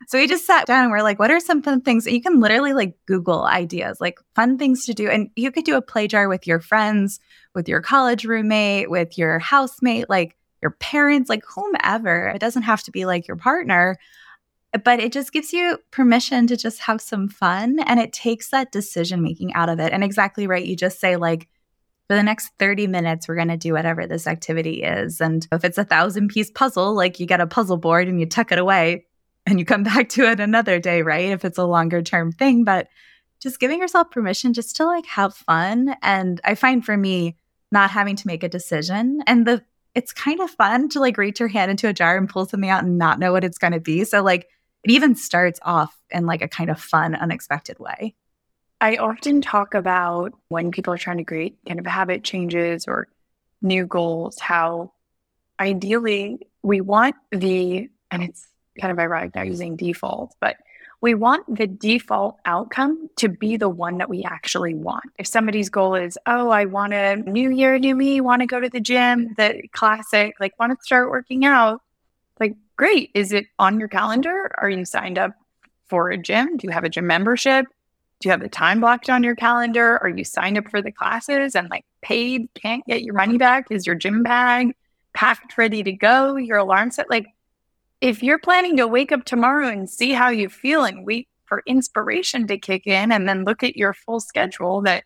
[0.07, 2.05] So we just sat down and we're like, what are some fun things?
[2.05, 5.09] You can literally like Google ideas, like fun things to do.
[5.09, 7.19] And you could do a play jar with your friends,
[7.53, 12.27] with your college roommate, with your housemate, like your parents, like whomever.
[12.27, 13.97] It doesn't have to be like your partner
[14.83, 18.71] but it just gives you permission to just have some fun and it takes that
[18.71, 19.91] decision making out of it.
[19.91, 20.65] And exactly right.
[20.65, 21.49] You just say, like,
[22.07, 25.21] for the next 30 minutes, we're going to do whatever this activity is.
[25.21, 28.25] And if it's a thousand piece puzzle, like you get a puzzle board and you
[28.25, 29.05] tuck it away
[29.45, 31.29] and you come back to it another day, right?
[31.31, 32.87] If it's a longer term thing, but
[33.41, 35.95] just giving yourself permission just to like have fun.
[36.01, 37.37] And I find for me,
[37.71, 41.39] not having to make a decision and the it's kind of fun to like reach
[41.39, 43.73] your hand into a jar and pull something out and not know what it's going
[43.73, 44.03] to be.
[44.03, 44.47] So like
[44.83, 48.15] it even starts off in like a kind of fun, unexpected way.
[48.79, 53.07] I often talk about when people are trying to create kind of habit changes or
[53.61, 54.93] new goals, how
[55.59, 58.47] ideally we want the, and it's
[58.79, 60.57] kind of ironic now using default, but
[61.01, 65.05] we want the default outcome to be the one that we actually want.
[65.17, 68.59] If somebody's goal is, oh, I want a new year, new me, want to go
[68.59, 71.81] to the gym, the classic, like want to start working out,
[72.41, 73.11] like, great.
[73.13, 74.51] Is it on your calendar?
[74.57, 75.31] Are you signed up
[75.87, 76.57] for a gym?
[76.57, 77.65] Do you have a gym membership?
[78.19, 79.97] Do you have the time blocked on your calendar?
[80.03, 83.67] Are you signed up for the classes and like paid, can't get your money back?
[83.71, 84.75] Is your gym bag
[85.13, 86.35] packed, ready to go?
[86.35, 87.09] Your alarm set?
[87.09, 87.27] Like,
[88.01, 91.63] if you're planning to wake up tomorrow and see how you feel and wait for
[91.65, 95.03] inspiration to kick in and then look at your full schedule that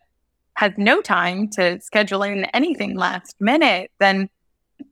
[0.54, 4.30] has no time to schedule in anything last minute, then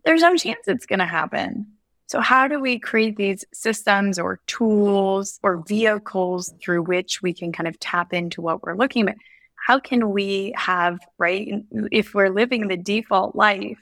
[0.04, 1.73] there's no chance it's going to happen.
[2.14, 7.50] So, how do we create these systems or tools or vehicles through which we can
[7.50, 9.16] kind of tap into what we're looking at?
[9.56, 11.64] How can we have, right?
[11.90, 13.78] If we're living the default life,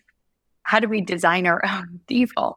[0.62, 2.56] how do we design our own default?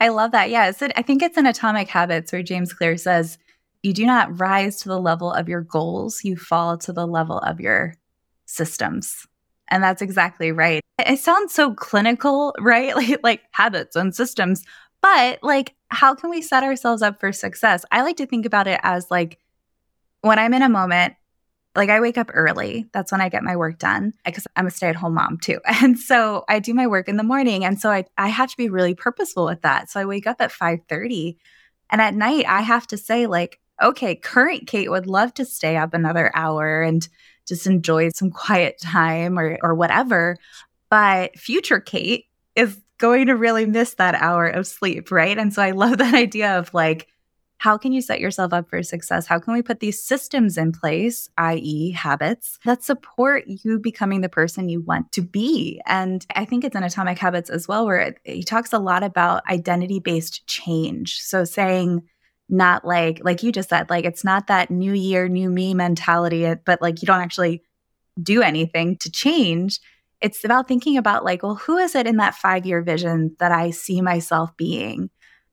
[0.00, 0.48] I love that.
[0.48, 0.70] Yeah.
[0.70, 3.36] So I think it's in Atomic Habits where James Clear says,
[3.82, 7.40] you do not rise to the level of your goals, you fall to the level
[7.40, 7.96] of your
[8.46, 9.26] systems.
[9.68, 10.82] And that's exactly right.
[10.98, 12.94] It sounds so clinical, right?
[12.96, 14.64] Like, like habits and systems.
[15.06, 17.84] But like, how can we set ourselves up for success?
[17.92, 19.38] I like to think about it as like
[20.22, 21.14] when I'm in a moment,
[21.76, 22.86] like I wake up early.
[22.92, 25.60] That's when I get my work done because I'm a stay at home mom too.
[25.80, 27.64] And so I do my work in the morning.
[27.64, 29.90] And so I, I have to be really purposeful with that.
[29.90, 31.36] So I wake up at 5:30
[31.88, 35.76] and at night I have to say like, okay, current Kate would love to stay
[35.76, 37.08] up another hour and
[37.46, 40.36] just enjoy some quiet time or or whatever.
[40.90, 42.24] But future Kate
[42.56, 45.36] is going to really miss that hour of sleep, right?
[45.36, 47.08] And so I love that idea of like
[47.58, 49.26] how can you set yourself up for success?
[49.26, 54.28] How can we put these systems in place, i.e., habits, that support you becoming the
[54.28, 55.80] person you want to be?
[55.86, 59.48] And I think it's in Atomic Habits as well, where he talks a lot about
[59.48, 61.18] identity based change.
[61.20, 62.02] So saying,
[62.48, 66.54] not like, like you just said, like it's not that new year, new me mentality,
[66.64, 67.62] but like you don't actually
[68.22, 69.80] do anything to change.
[70.20, 73.52] It's about thinking about, like, well, who is it in that five year vision that
[73.52, 75.10] I see myself being?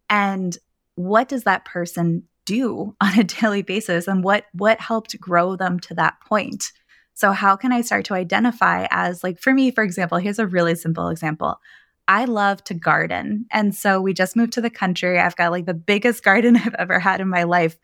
[0.09, 0.57] And
[0.95, 4.07] what does that person do on a daily basis?
[4.07, 6.71] And what what helped grow them to that point?
[7.15, 10.47] So how can i start to identify as like for me for example here's a
[10.47, 11.59] really simple example.
[12.05, 13.45] I love to garden.
[13.49, 15.17] And so we just moved to the country.
[15.19, 17.77] I've got like the biggest garden i've ever had in my life.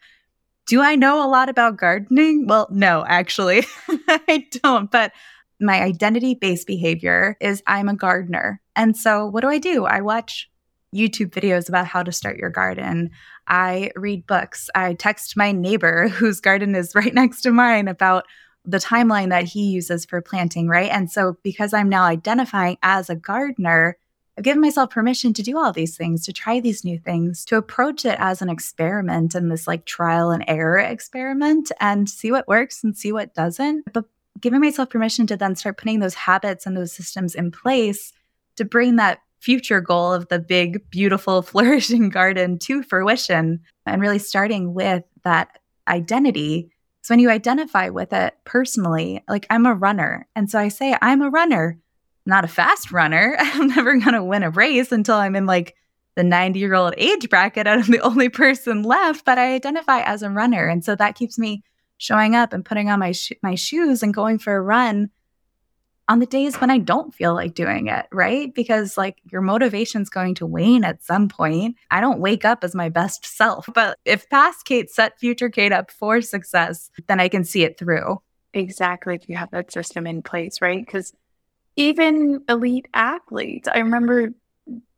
[0.67, 2.47] Do i know a lot about gardening?
[2.47, 3.65] Well no actually.
[4.07, 4.91] I don't.
[4.91, 5.13] But
[5.59, 10.01] my identity based behavior is i'm a gardener and so what do i do i
[10.01, 10.49] watch
[10.95, 13.11] YouTube videos about how to start your garden.
[13.47, 14.69] I read books.
[14.73, 18.25] I text my neighbor whose garden is right next to mine about
[18.65, 20.91] the timeline that he uses for planting, right?
[20.91, 23.97] And so, because I'm now identifying as a gardener,
[24.37, 27.57] I've given myself permission to do all these things, to try these new things, to
[27.57, 32.47] approach it as an experiment and this like trial and error experiment and see what
[32.47, 33.91] works and see what doesn't.
[33.91, 34.05] But
[34.39, 38.11] giving myself permission to then start putting those habits and those systems in place
[38.55, 44.19] to bring that future goal of the big, beautiful, flourishing garden to fruition and really
[44.19, 46.71] starting with that identity.
[47.01, 50.27] So when you identify with it personally, like I'm a runner.
[50.35, 51.79] And so I say, I'm a runner,
[52.25, 53.35] not a fast runner.
[53.39, 55.75] I'm never going to win a race until I'm in like
[56.15, 57.65] the 90 year old age bracket.
[57.67, 60.67] I'm the only person left, but I identify as a runner.
[60.67, 61.63] And so that keeps me
[61.99, 65.11] showing up and putting on my, sh- my shoes and going for a run
[66.07, 68.51] on the days when I don't feel like doing it, right?
[68.51, 71.75] Because like your motivation's going to wane at some point.
[71.91, 73.69] I don't wake up as my best self.
[73.75, 77.77] But if past Kate set future Kate up for success, then I can see it
[77.77, 78.19] through.
[78.55, 79.13] Exactly.
[79.13, 80.83] If you have that system in place, right?
[80.83, 81.13] Because
[81.75, 84.33] even elite athletes, I remember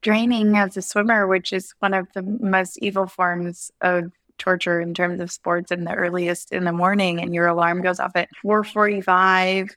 [0.02, 4.12] training as a swimmer, which is one of the most evil forms of
[4.42, 8.00] torture in terms of sports in the earliest in the morning and your alarm goes
[8.00, 9.70] off at 4:45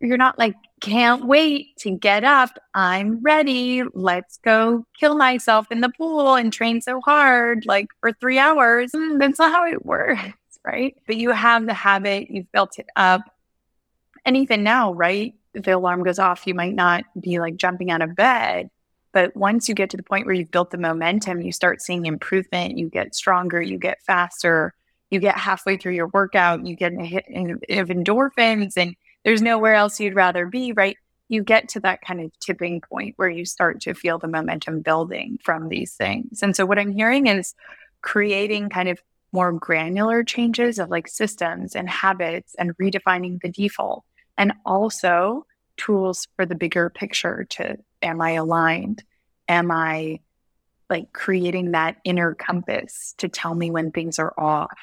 [0.00, 2.58] you're not like, can't wait to get up.
[2.74, 3.82] I'm ready.
[3.94, 8.92] Let's go kill myself in the pool and train so hard, like for three hours.
[8.92, 10.20] Mm, that's not how it works,
[10.66, 10.94] right?
[11.06, 13.22] But you have the habit, you've built it up.
[14.26, 15.34] And even now, right?
[15.62, 18.68] the alarm goes off, you might not be like jumping out of bed.
[19.16, 22.04] But once you get to the point where you've built the momentum, you start seeing
[22.04, 24.74] improvement, you get stronger, you get faster,
[25.08, 28.94] you get halfway through your workout, you get a hit of endorphins, and
[29.24, 30.98] there's nowhere else you'd rather be, right?
[31.30, 34.82] You get to that kind of tipping point where you start to feel the momentum
[34.82, 36.42] building from these things.
[36.42, 37.54] And so, what I'm hearing is
[38.02, 39.00] creating kind of
[39.32, 44.04] more granular changes of like systems and habits and redefining the default,
[44.36, 45.46] and also
[45.76, 49.02] tools for the bigger picture to am I aligned?
[49.48, 50.20] Am I
[50.88, 54.78] like creating that inner compass to tell me when things are off?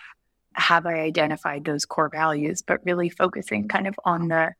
[0.53, 2.61] Have I identified those core values?
[2.61, 4.53] But really focusing kind of on the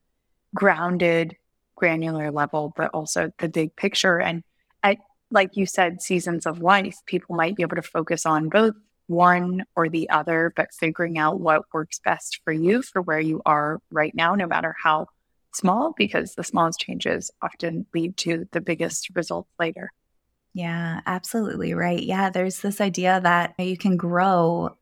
[0.56, 1.36] grounded,
[1.76, 4.20] granular level, but also the big picture.
[4.20, 4.44] And
[4.84, 4.98] at,
[5.32, 8.76] like you said, seasons of life, people might be able to focus on both
[9.08, 13.42] one or the other, but figuring out what works best for you for where you
[13.46, 15.08] are right now, no matter how
[15.56, 19.92] small because the smallest changes often lead to the biggest results later.
[20.54, 22.02] Yeah, absolutely right.
[22.02, 24.78] Yeah, there's this idea that you can grow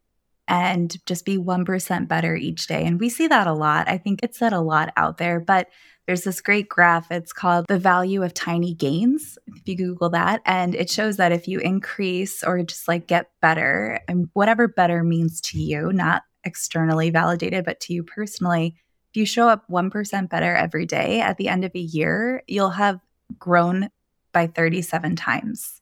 [0.47, 2.85] and just be 1% better each day.
[2.85, 3.87] And we see that a lot.
[3.87, 5.67] I think it's said a lot out there, but
[6.07, 7.09] there's this great graph.
[7.09, 9.37] It's called the value of tiny gains.
[9.47, 13.27] If you Google that, and it shows that if you increase or just like get
[13.41, 18.75] better, and whatever better means to you, not externally validated, but to you personally,
[19.11, 22.69] if you show up 1% better every day at the end of a year, you'll
[22.69, 22.99] have
[23.37, 23.89] grown
[24.31, 25.81] by 37 times.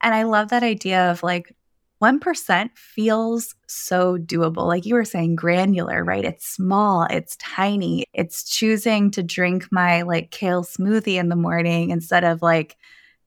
[0.00, 1.54] And I love that idea of like
[2.02, 4.66] 1% feels so doable.
[4.66, 6.24] Like you were saying, granular, right?
[6.24, 8.04] It's small, it's tiny.
[8.12, 12.76] It's choosing to drink my like kale smoothie in the morning instead of like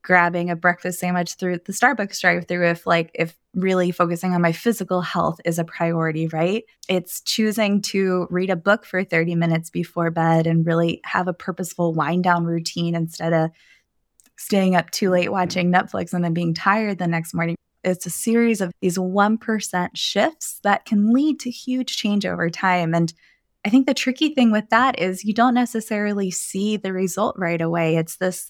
[0.08, 4.42] grabbing a breakfast sandwich through the Starbucks drive through if like if really focusing on
[4.42, 6.64] my physical health is a priority, right?
[6.88, 11.34] It's choosing to read a book for 30 minutes before bed and really have a
[11.34, 13.52] purposeful wind down routine instead of
[14.38, 17.58] staying up too late watching Netflix and then being tired the next morning.
[17.84, 22.96] It's a series of these 1% shifts that can lead to huge change over time.
[22.96, 23.14] And
[23.66, 27.62] I think the tricky thing with that is you don't necessarily see the result right
[27.62, 27.98] away.
[27.98, 28.50] It's this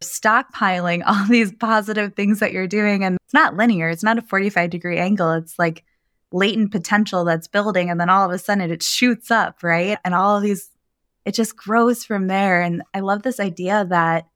[0.00, 3.04] stockpiling all these positive things that you're doing.
[3.04, 5.32] And it's not linear, it's not a 45 degree angle.
[5.32, 5.84] It's like
[6.32, 7.90] latent potential that's building.
[7.90, 9.98] And then all of a sudden it shoots up, right?
[10.04, 10.70] And all of these,
[11.24, 12.60] it just grows from there.
[12.60, 14.26] And I love this idea that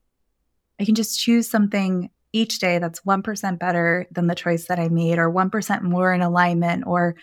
[0.79, 4.89] I can just choose something each day that's 1% better than the choice that I
[4.89, 7.15] made, or 1% more in alignment, or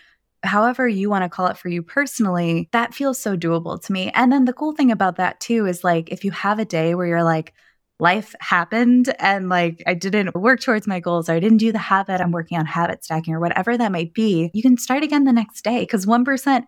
[0.43, 4.09] however you want to call it for you personally, that feels so doable to me.
[4.15, 6.95] And then the cool thing about that too is like if you have a day
[6.95, 7.53] where you're like,
[8.01, 11.77] life happened and like I didn't work towards my goals or I didn't do the
[11.77, 15.23] habit, I'm working on habit stacking or whatever that might be, you can start again
[15.23, 16.63] the next day because 1%,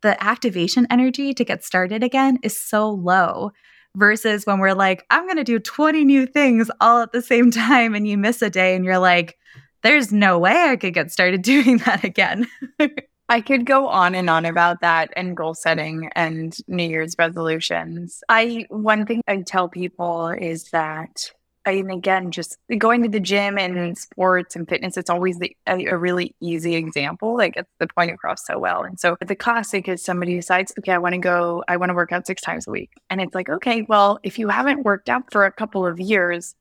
[0.00, 3.52] the activation energy to get started again is so low
[3.96, 7.50] versus when we're like, I'm going to do 20 new things all at the same
[7.52, 9.36] time and you miss a day and you're like,
[9.82, 12.48] there's no way I could get started doing that again.
[13.30, 18.22] I could go on and on about that and goal setting and New Year's resolutions.
[18.28, 21.30] I one thing I tell people is that
[21.66, 25.84] and again, just going to the gym and sports and fitness, it's always the, a,
[25.86, 27.36] a, really easy example.
[27.36, 28.82] that gets the point across so well.
[28.84, 31.94] And so the classic is somebody decides, okay, I want to go, I want to
[31.94, 32.90] work out six times a week.
[33.10, 36.54] And it's like, okay, well, if you haven't worked out for a couple of years,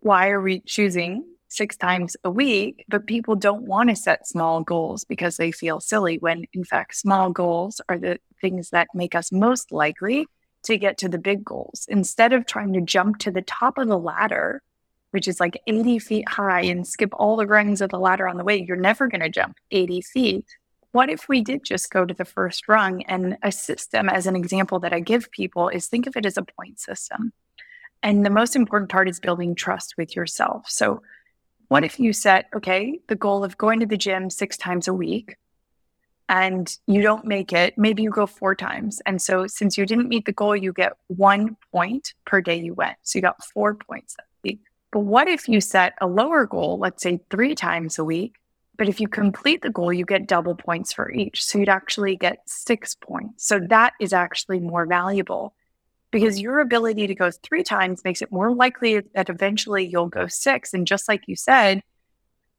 [0.00, 4.62] why are we choosing six times a week, but people don't want to set small
[4.62, 9.14] goals because they feel silly when in fact small goals are the things that make
[9.14, 10.26] us most likely
[10.64, 11.86] to get to the big goals.
[11.88, 14.62] Instead of trying to jump to the top of the ladder,
[15.10, 18.36] which is like 80 feet high and skip all the rungs of the ladder on
[18.36, 20.46] the way, you're never going to jump 80 feet.
[20.92, 23.02] What if we did just go to the first rung?
[23.04, 26.36] And a system, as an example that I give people, is think of it as
[26.36, 27.32] a point system.
[28.02, 30.66] And the most important part is building trust with yourself.
[30.68, 31.02] So
[31.72, 34.92] what if you set, okay, the goal of going to the gym six times a
[34.92, 35.36] week
[36.28, 39.00] and you don't make it, maybe you go four times.
[39.06, 42.74] And so since you didn't meet the goal, you get one point per day you
[42.74, 42.98] went.
[43.04, 44.60] So you got four points that week.
[44.90, 48.34] But what if you set a lower goal, let's say three times a week?
[48.76, 51.42] But if you complete the goal, you get double points for each.
[51.42, 53.46] So you'd actually get six points.
[53.46, 55.54] So that is actually more valuable
[56.12, 60.28] because your ability to go three times makes it more likely that eventually you'll go
[60.28, 60.72] six.
[60.72, 61.82] And just like you said,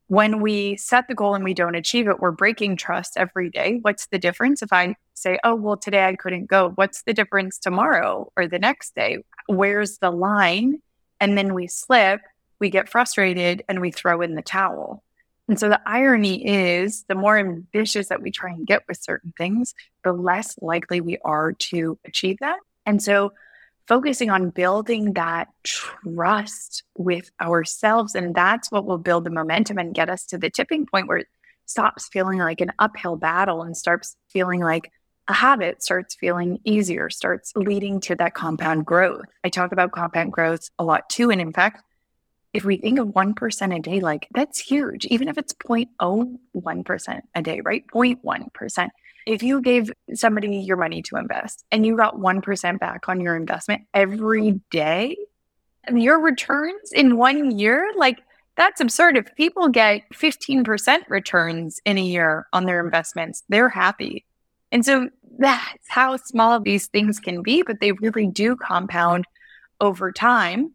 [0.08, 3.80] when we set the goal and we don't achieve it, we're breaking trust every day.
[3.82, 6.72] What's the difference if I say, oh, well, today I couldn't go?
[6.76, 9.20] What's the difference tomorrow or the next day?
[9.48, 10.82] Where's the line?
[11.20, 12.22] And then we slip,
[12.60, 15.04] we get frustrated, and we throw in the towel.
[15.48, 19.34] And so the irony is the more ambitious that we try and get with certain
[19.38, 19.74] things,
[20.04, 22.60] the less likely we are to achieve that.
[22.86, 23.34] And so
[23.88, 28.16] focusing on building that trust with ourselves.
[28.16, 31.18] And that's what will build the momentum and get us to the tipping point where
[31.18, 31.28] it
[31.66, 34.92] stops feeling like an uphill battle and starts feeling like
[35.28, 39.26] a habit starts feeling easier, starts leading to that compound growth.
[39.44, 41.32] I talk about compound growth a lot too.
[41.32, 41.82] And in fact,
[42.54, 47.42] if we think of 1% a day, like that's huge, even if it's 0.01% a
[47.42, 47.84] day, right?
[47.94, 48.90] 0.1%.
[49.26, 53.36] If you gave somebody your money to invest and you got 1% back on your
[53.36, 55.18] investment every day,
[55.94, 58.20] your returns in one year, like
[58.56, 59.18] that's absurd.
[59.18, 64.26] If people get 15% returns in a year on their investments, they're happy.
[64.72, 65.10] And so
[65.40, 69.26] that's how small these things can be, but they really do compound
[69.82, 70.74] over time.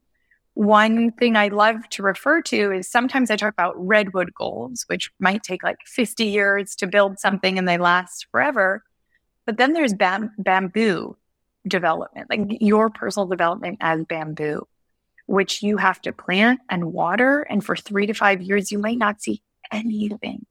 [0.59, 5.12] One thing I love to refer to is sometimes I talk about redwood goals, which
[5.20, 8.82] might take like 50 years to build something and they last forever.
[9.46, 11.16] But then there's bam- bamboo
[11.64, 14.66] development, like your personal development as bamboo,
[15.26, 17.42] which you have to plant and water.
[17.42, 19.40] And for three to five years, you might not see
[19.70, 20.44] anything.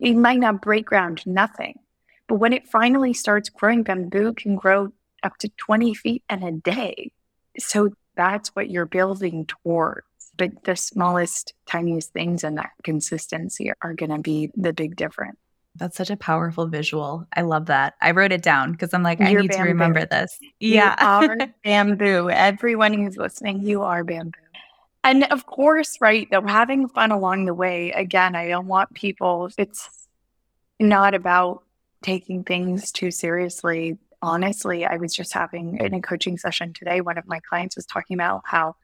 [0.00, 1.78] You might not break ground, nothing.
[2.26, 4.92] But when it finally starts growing, bamboo can grow
[5.22, 7.12] up to 20 feet in a day.
[7.60, 10.06] So that's what you're building towards.
[10.36, 15.38] But the smallest, tiniest things and that consistency are going to be the big difference.
[15.76, 17.26] That's such a powerful visual.
[17.34, 17.94] I love that.
[18.00, 19.64] I wrote it down because I'm like, I You're need bamboo.
[19.64, 20.38] to remember this.
[20.58, 21.22] Yeah.
[21.22, 22.30] You are bamboo.
[22.30, 24.40] Everyone who's listening, you are bamboo.
[25.04, 27.92] And of course, right, though, having fun along the way.
[27.92, 29.88] Again, I don't want people, it's
[30.80, 31.62] not about
[32.02, 37.16] taking things too seriously honestly, I was just having in a coaching session today, one
[37.16, 38.74] of my clients was talking about how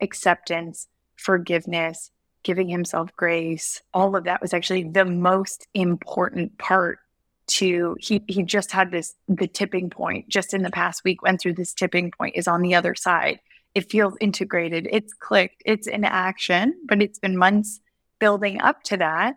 [0.00, 2.10] acceptance, forgiveness,
[2.42, 6.98] giving himself grace, all of that was actually the most important part
[7.46, 11.40] to he he just had this the tipping point just in the past week went
[11.40, 13.40] through this tipping point is on the other side.
[13.74, 17.80] It feels integrated, it's clicked, it's in action, but it's been months
[18.18, 19.36] building up to that.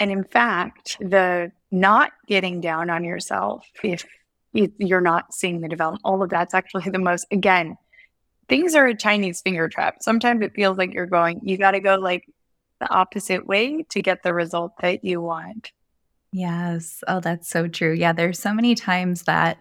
[0.00, 4.04] And in fact, the not getting down on yourself if
[4.52, 6.02] you're not seeing the development.
[6.04, 7.76] All of that's actually the most, again,
[8.48, 9.96] things are a Chinese finger trap.
[10.00, 12.24] Sometimes it feels like you're going, you got to go like
[12.80, 15.72] the opposite way to get the result that you want.
[16.32, 17.02] Yes.
[17.08, 17.92] Oh, that's so true.
[17.92, 18.12] Yeah.
[18.12, 19.58] There's so many times that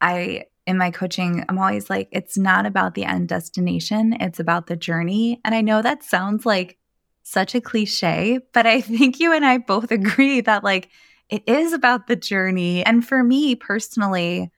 [0.00, 4.66] I, in my coaching, I'm always like, it's not about the end destination, it's about
[4.66, 5.40] the journey.
[5.44, 6.78] And I know that sounds like
[7.22, 10.90] such a cliche, but I think you and I both agree that, like,
[11.30, 12.84] it is about the journey.
[12.84, 14.50] And for me personally,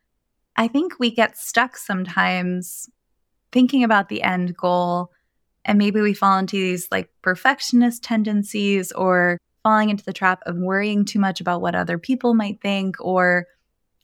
[0.56, 2.88] I think we get stuck sometimes
[3.52, 5.12] thinking about the end goal.
[5.64, 10.56] And maybe we fall into these like perfectionist tendencies or falling into the trap of
[10.56, 13.46] worrying too much about what other people might think or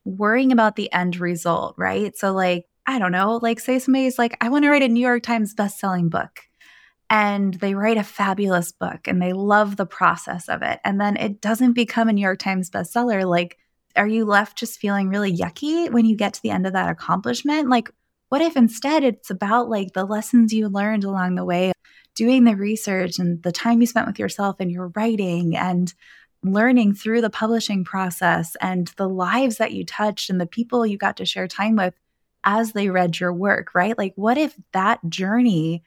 [0.05, 2.17] worrying about the end result, right?
[2.17, 5.01] So, like, I don't know, like, say somebody's like, I want to write a New
[5.01, 6.48] York Times best-selling book
[7.11, 10.81] and they write a fabulous book and they love the process of it.
[10.85, 13.29] And then it doesn't become a New York Times bestseller.
[13.29, 13.59] Like,
[13.97, 16.91] are you left just feeling really yucky when you get to the end of that
[16.91, 17.69] accomplishment?
[17.69, 17.91] Like,
[18.29, 21.73] what if instead it's about like the lessons you learned along the way,
[22.15, 25.95] doing the research and the time you spent with yourself and your writing and
[26.43, 30.99] learning through the publishing process and the lives that you touched and the people you
[30.99, 31.95] got to share time with
[32.45, 33.97] as they read your work, right?
[33.97, 35.83] Like, what if that journey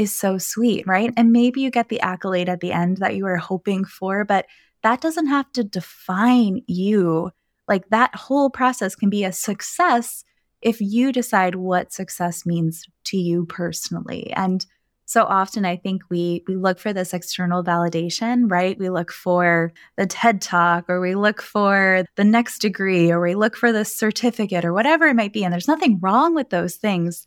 [0.00, 1.12] is so sweet, right?
[1.16, 4.46] And maybe you get the accolade at the end that you were hoping for, but
[4.82, 7.30] that doesn't have to define you.
[7.68, 10.24] Like that whole process can be a success
[10.62, 14.32] if you decide what success means to you personally.
[14.32, 14.64] And
[15.04, 18.78] so often I think we we look for this external validation, right?
[18.78, 23.34] We look for the TED Talk or we look for the next degree or we
[23.34, 26.76] look for the certificate or whatever it might be and there's nothing wrong with those
[26.76, 27.26] things.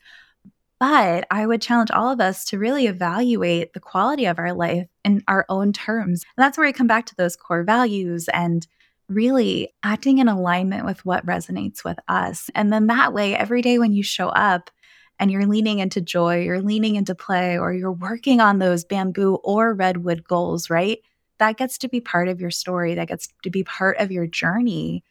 [0.83, 4.85] But I would challenge all of us to really evaluate the quality of our life
[5.05, 6.25] in our own terms.
[6.35, 8.67] And that's where we come back to those core values and
[9.07, 12.49] really acting in alignment with what resonates with us.
[12.53, 14.71] And then that way, every day when you show up,
[15.19, 19.35] and you're leaning into joy, you're leaning into play, or you're working on those bamboo
[19.35, 20.99] or redwood goals, right?
[21.39, 24.27] That gets to be part of your story, that gets to be part of your
[24.27, 25.05] journey.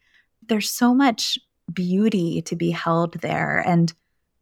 [0.47, 1.39] There's so much
[1.73, 3.61] beauty to be held there.
[3.67, 3.91] And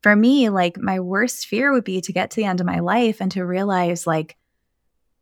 [0.03, 2.81] for me, like my worst fear would be to get to the end of my
[2.81, 4.37] life and to realize like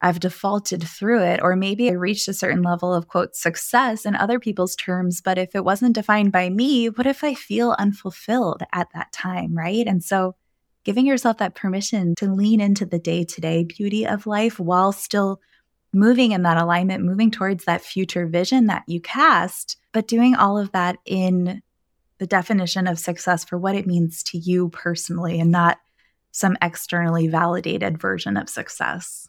[0.01, 4.15] I've defaulted through it, or maybe I reached a certain level of quote success in
[4.15, 5.21] other people's terms.
[5.21, 9.57] But if it wasn't defined by me, what if I feel unfulfilled at that time?
[9.57, 9.87] Right.
[9.87, 10.37] And so
[10.85, 14.93] giving yourself that permission to lean into the day to day beauty of life while
[14.93, 15.41] still
[15.93, 20.59] moving in that alignment, moving towards that future vision that you cast, but doing all
[20.59, 21.63] of that in
[22.19, 25.79] the definition of success for what it means to you personally and not
[26.31, 29.29] some externally validated version of success.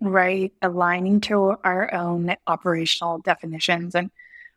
[0.00, 0.52] Right.
[0.62, 3.94] Aligning to our own operational definitions.
[3.94, 4.10] And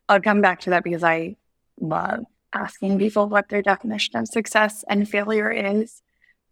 [0.08, 1.36] I'll come back to that because I
[1.80, 6.02] love asking people what their definition of success and failure is.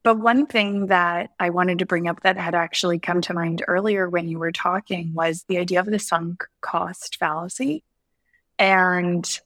[0.03, 3.63] But one thing that I wanted to bring up that had actually come to mind
[3.69, 7.85] earlier when you were talking was the idea of the sunk cost fallacy.
[8.59, 9.41] And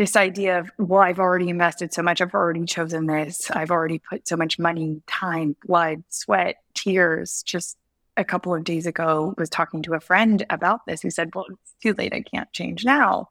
[0.00, 3.98] this idea of, well, I've already invested so much, I've already chosen this, I've already
[3.98, 7.42] put so much money, time, blood, sweat, tears.
[7.42, 7.76] Just
[8.16, 11.44] a couple of days ago, was talking to a friend about this who said, well,
[11.50, 13.28] it's too late, I can't change now.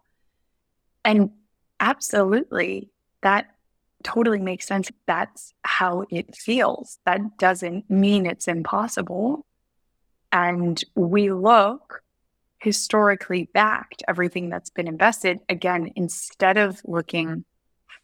[1.03, 1.32] And
[1.80, 2.91] absolutely,
[3.24, 3.47] that
[4.03, 4.91] totally makes sense.
[5.07, 6.99] That's how it feels.
[7.03, 9.43] That doesn't mean it's impossible.
[10.32, 12.03] And we look
[12.60, 17.45] historically backed everything that's been invested again instead of looking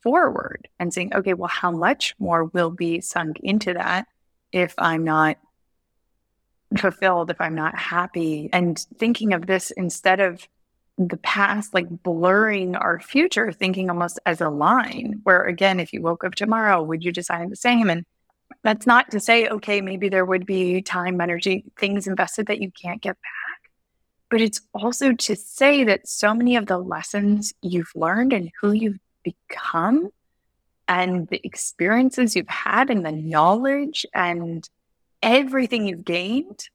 [0.01, 4.05] forward and saying okay well how much more will be sunk into that
[4.51, 5.37] if i'm not
[6.77, 8.49] fulfilled if i'm not happy?
[8.53, 10.47] And thinking of this instead of
[10.97, 16.01] the past like blurring our future thinking almost as a line where again if you
[16.01, 17.89] woke up tomorrow would you decide the same?
[17.89, 18.05] And
[18.63, 22.71] that's not to say okay maybe there would be time energy things invested that you
[22.71, 23.44] can't get back
[24.29, 28.71] but it's also to say that so many of the lessons you've learned and who
[28.71, 30.09] you've become
[30.87, 34.69] and the experiences you've had and the knowledge and
[35.21, 36.69] everything you've gained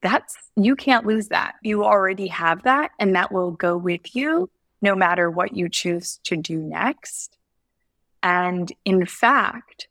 [0.00, 1.54] that's you can't lose that.
[1.62, 6.20] You already have that, and that will go with you no matter what you choose
[6.24, 7.36] to do next.
[8.22, 9.88] And in fact,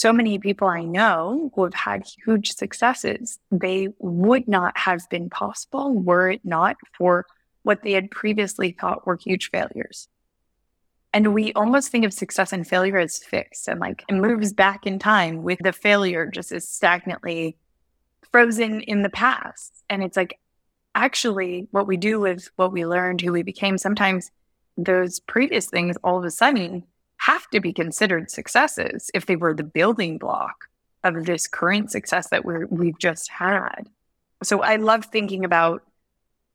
[0.00, 5.28] so many people I know who have had huge successes, they would not have been
[5.28, 7.26] possible were it not for
[7.64, 10.08] what they had previously thought were huge failures.
[11.12, 14.86] And we almost think of success and failure as fixed and like it moves back
[14.86, 17.56] in time with the failure just as stagnantly
[18.32, 19.84] frozen in the past.
[19.90, 20.38] And it's like,
[20.94, 24.30] actually, what we do with what we learned, who we became, sometimes
[24.78, 26.84] those previous things all of a sudden
[27.30, 30.64] have to be considered successes if they were the building block
[31.04, 33.88] of this current success that we're, we've just had.
[34.42, 35.82] So I love thinking about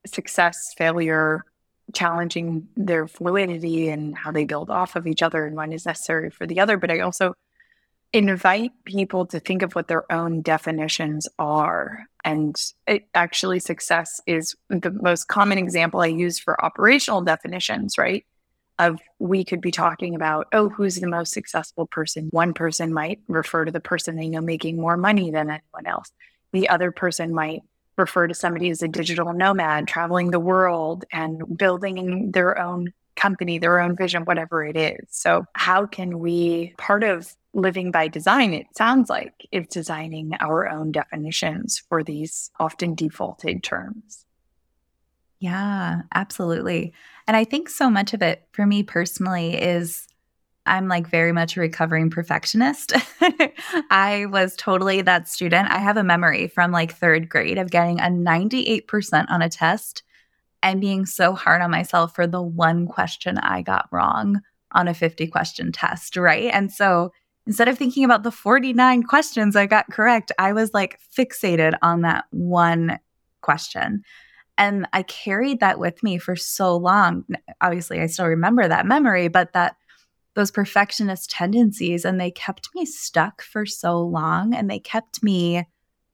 [0.06, 1.46] success, failure,
[1.94, 6.30] challenging their fluidity and how they build off of each other and when is necessary
[6.30, 6.78] for the other.
[6.78, 7.36] But I also
[8.12, 12.06] invite people to think of what their own definitions are.
[12.26, 12.54] And
[12.86, 18.26] it, actually, success is the most common example I use for operational definitions, right?
[18.78, 22.28] Of we could be talking about, oh, who's the most successful person?
[22.32, 26.12] One person might refer to the person they know making more money than anyone else.
[26.52, 27.62] The other person might
[27.98, 33.58] refer to somebody as a digital nomad, traveling the world and building their own company,
[33.60, 35.08] their own vision, whatever it is.
[35.10, 40.70] So, how can we, part of living by design, it sounds like, is designing our
[40.70, 44.26] own definitions for these often defaulted terms.
[45.40, 46.94] Yeah, absolutely.
[47.28, 50.08] And I think so much of it for me personally is
[50.66, 52.94] I'm like very much a recovering perfectionist.
[53.92, 55.70] I was totally that student.
[55.70, 60.04] I have a memory from like third grade of getting a 98% on a test
[60.64, 64.94] and being so hard on myself for the one question I got wrong on a
[64.96, 66.50] 50 question test, right?
[66.52, 67.12] And so
[67.46, 72.02] instead of thinking about the 49 questions I got correct, I was like fixated on
[72.02, 73.00] that one
[73.42, 74.04] question.
[74.58, 77.26] And I carried that with me for so long.
[77.62, 79.76] Obviously, I still remember that memory, but that
[80.36, 85.66] those perfectionist tendencies and they kept me stuck for so long and they kept me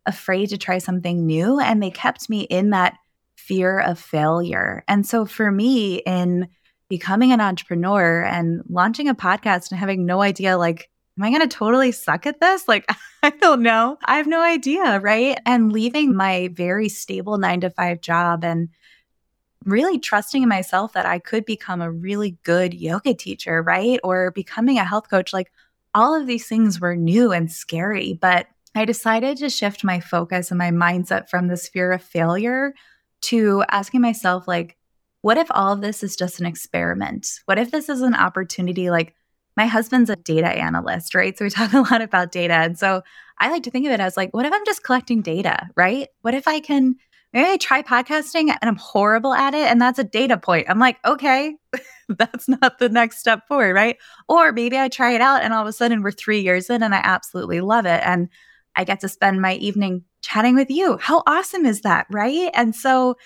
[0.06, 2.98] afraid to try something new and they kept me in that
[3.36, 4.84] fear of failure.
[4.88, 6.48] And so for me, in
[6.88, 11.48] becoming an entrepreneur and launching a podcast and having no idea, like, am I going
[11.48, 12.68] to totally suck at this?
[12.68, 12.90] Like,
[13.24, 13.98] I don't know.
[14.06, 15.00] I have no idea.
[15.00, 15.40] Right.
[15.46, 18.70] And leaving my very stable nine to five job and
[19.66, 24.00] really trusting in myself that I could become a really good yoga teacher, right?
[24.04, 25.34] Or becoming a health coach.
[25.34, 25.52] Like,
[25.94, 30.50] all of these things were new and scary, but I decided to shift my focus
[30.52, 32.74] and my mindset from this fear of failure
[33.24, 34.78] to asking myself, like,
[35.22, 37.28] what if all of this is just an experiment?
[37.46, 38.90] What if this is an opportunity?
[38.90, 39.14] Like,
[39.58, 41.38] my husband's a data analyst, right?
[41.38, 42.54] So we talk a lot about data.
[42.54, 43.02] And so
[43.40, 46.08] I like to think of it as like, what if I'm just collecting data, right?
[46.22, 46.96] What if I can
[47.34, 50.70] maybe I try podcasting and I'm horrible at it and that's a data point.
[50.70, 51.56] I'm like, okay,
[52.10, 53.98] that's not the next step forward, right?
[54.28, 56.84] Or maybe I try it out and all of a sudden we're three years in
[56.84, 58.02] and I absolutely love it.
[58.04, 58.30] And
[58.76, 60.98] I get to spend my evening chatting with you.
[60.98, 62.50] How awesome is that, right?
[62.54, 63.18] And so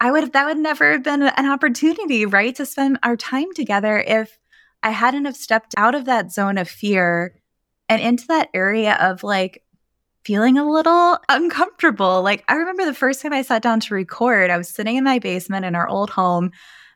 [0.00, 2.54] I would that would never have been an opportunity, right?
[2.56, 4.38] To spend our time together if
[4.84, 7.34] I hadn't have stepped out of that zone of fear
[7.88, 9.62] and into that area of like
[10.24, 12.22] feeling a little uncomfortable.
[12.22, 15.04] Like I remember the first time I sat down to record, I was sitting in
[15.04, 16.50] my basement in our old home.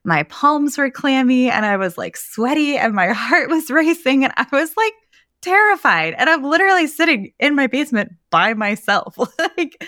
[0.05, 4.35] My palms were clammy and I was like sweaty and my heart was racing and
[4.37, 4.95] I was like
[5.41, 6.15] terrified.
[6.19, 9.17] And I'm literally sitting in my basement by myself.
[9.57, 9.83] like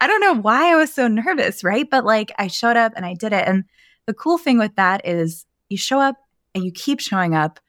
[0.00, 1.88] I don't know why I was so nervous, right?
[1.88, 3.46] But like I showed up and I did it.
[3.46, 3.64] And
[4.06, 6.16] the cool thing with that is you show up
[6.54, 7.60] and you keep showing up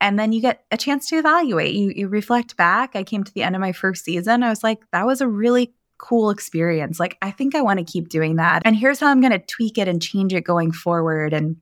[0.00, 1.74] and then you get a chance to evaluate.
[1.74, 2.94] You you reflect back.
[2.94, 4.42] I came to the end of my first season.
[4.42, 7.00] I was like, that was a really cool experience.
[7.00, 8.62] Like, I think I want to keep doing that.
[8.64, 11.32] And here's how I'm going to tweak it and change it going forward.
[11.32, 11.56] And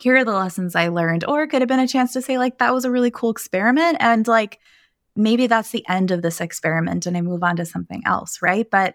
[0.00, 1.24] here are the lessons I learned.
[1.26, 3.30] Or it could have been a chance to say, like, that was a really cool
[3.30, 3.98] experiment.
[4.00, 4.58] And like,
[5.16, 8.40] maybe that's the end of this experiment and I move on to something else.
[8.40, 8.68] Right.
[8.70, 8.94] But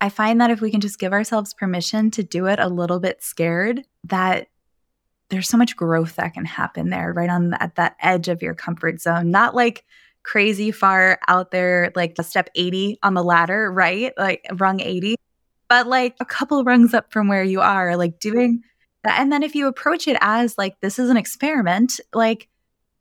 [0.00, 3.00] I find that if we can just give ourselves permission to do it a little
[3.00, 4.48] bit scared, that
[5.28, 8.54] there's so much growth that can happen there right on at that edge of your
[8.54, 9.84] comfort zone not like
[10.26, 14.12] crazy far out there like step 80 on the ladder right?
[14.18, 15.16] Like rung 80
[15.68, 18.62] but like a couple rungs up from where you are like doing
[19.04, 19.20] that.
[19.20, 22.48] And then if you approach it as like this is an experiment like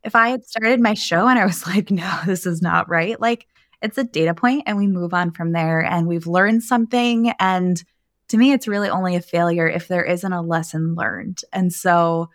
[0.04, 3.20] if i had started my show and i was like no this is not right
[3.20, 3.48] like
[3.82, 7.84] it's a data point and we move on from there and we've learned something and
[8.30, 11.42] to me, it's really only a failure if there isn't a lesson learned.
[11.54, 12.30] And so,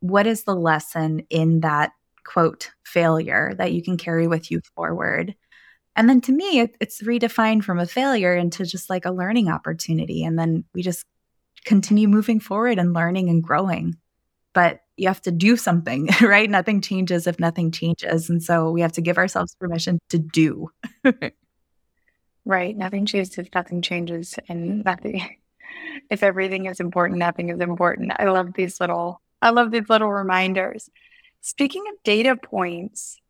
[0.00, 1.92] what is the lesson in that
[2.24, 5.34] quote failure that you can carry with you forward?
[5.96, 9.48] And then to me, it, it's redefined from a failure into just like a learning
[9.48, 10.24] opportunity.
[10.24, 11.04] And then we just
[11.64, 13.96] continue moving forward and learning and growing.
[14.52, 16.50] But you have to do something, right?
[16.50, 18.28] Nothing changes if nothing changes.
[18.28, 20.70] And so we have to give ourselves permission to do.
[22.44, 22.76] Right.
[22.76, 25.20] Nothing changes if nothing changes, and nothing.
[26.10, 28.12] If everything is important, nothing is important.
[28.18, 29.20] I love these little.
[29.40, 30.90] I love these little reminders.
[31.40, 33.20] Speaking of data points,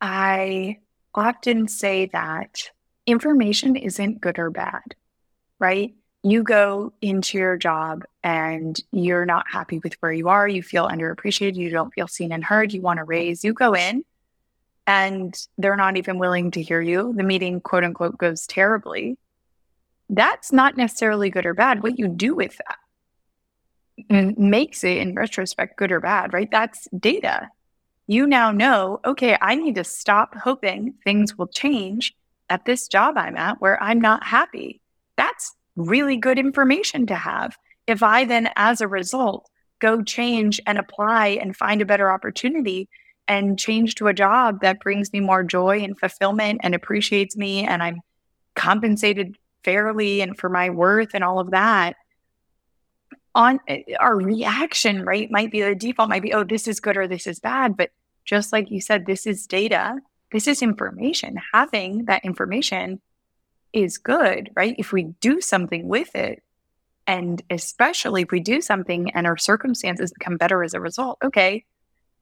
[0.00, 0.78] I
[1.14, 2.70] often say that
[3.06, 4.94] information isn't good or bad,
[5.58, 5.94] right?
[6.22, 10.48] You go into your job and you're not happy with where you are.
[10.48, 11.54] You feel underappreciated.
[11.54, 12.72] You don't feel seen and heard.
[12.72, 13.44] You want to raise.
[13.44, 14.04] You go in
[14.86, 19.18] and they're not even willing to hear you, the meeting, quote unquote, goes terribly,
[20.08, 21.82] that's not necessarily good or bad.
[21.82, 26.50] What you do with that makes it, in retrospect, good or bad, right?
[26.50, 27.48] That's data.
[28.06, 32.14] You now know, okay, I need to stop hoping things will change
[32.48, 34.80] at this job I'm at where I'm not happy.
[35.16, 37.56] That's really good information to have.
[37.86, 39.48] If I then, as a result,
[39.80, 42.88] go change and apply and find a better opportunity,
[43.28, 47.64] and change to a job that brings me more joy and fulfillment and appreciates me
[47.64, 48.00] and I'm
[48.54, 51.96] compensated fairly and for my worth and all of that.
[53.34, 56.96] On eh, our reaction right might be the default might be oh this is good
[56.96, 57.90] or this is bad but
[58.24, 59.96] just like you said this is data
[60.32, 61.36] this is information.
[61.52, 63.00] Having that information
[63.72, 64.74] is good right?
[64.78, 66.42] If we do something with it
[67.06, 71.64] and especially if we do something and our circumstances become better as a result okay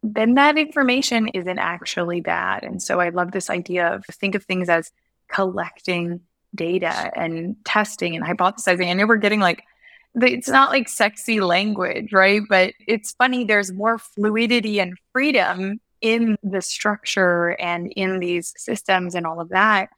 [0.06, 2.62] then that information isn't actually bad.
[2.62, 4.92] And so I love this idea of think of things as
[5.28, 6.20] collecting
[6.54, 8.90] data and testing and hypothesizing.
[8.90, 9.62] I know we're getting like,
[10.14, 12.42] it's not like sexy language, right?
[12.46, 19.14] But it's funny, there's more fluidity and freedom in the structure and in these systems
[19.14, 19.88] and all of that.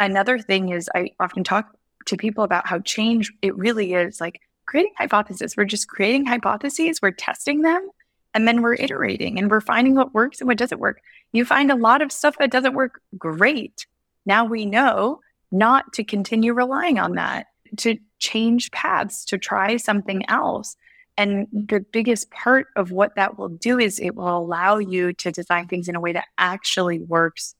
[0.00, 1.72] Another thing is, I often talk
[2.06, 5.56] to people about how change, it really is like creating hypotheses.
[5.56, 7.88] We're just creating hypotheses, we're testing them
[8.36, 11.00] and then we're iterating and we're finding what works and what doesn't work.
[11.32, 13.86] You find a lot of stuff that doesn't work great.
[14.26, 15.20] Now we know
[15.50, 17.46] not to continue relying on that,
[17.78, 20.76] to change paths, to try something else.
[21.16, 25.32] And the biggest part of what that will do is it will allow you to
[25.32, 27.54] design things in a way that actually works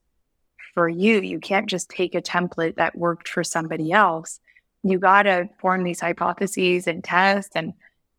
[0.75, 1.23] for you.
[1.23, 4.41] You can't just take a template that worked for somebody else.
[4.83, 7.73] You got to form these hypotheses and test and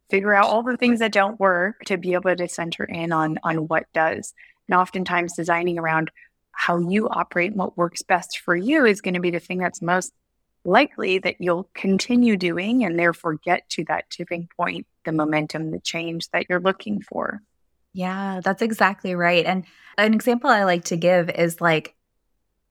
[0.10, 3.38] figure out all the things that don't work to be able to center in on
[3.44, 4.34] on what does.
[4.68, 6.12] And oftentimes designing around
[6.52, 9.60] how you operate and what works best for you is going to be the thing
[9.60, 10.12] that's most
[10.66, 15.80] likely that you'll continue doing and therefore get to that tipping point, the momentum, the
[15.80, 17.42] change that you're looking for.
[17.94, 19.46] Yeah, that's exactly right.
[19.46, 19.66] And
[19.98, 21.96] an example I like to give is like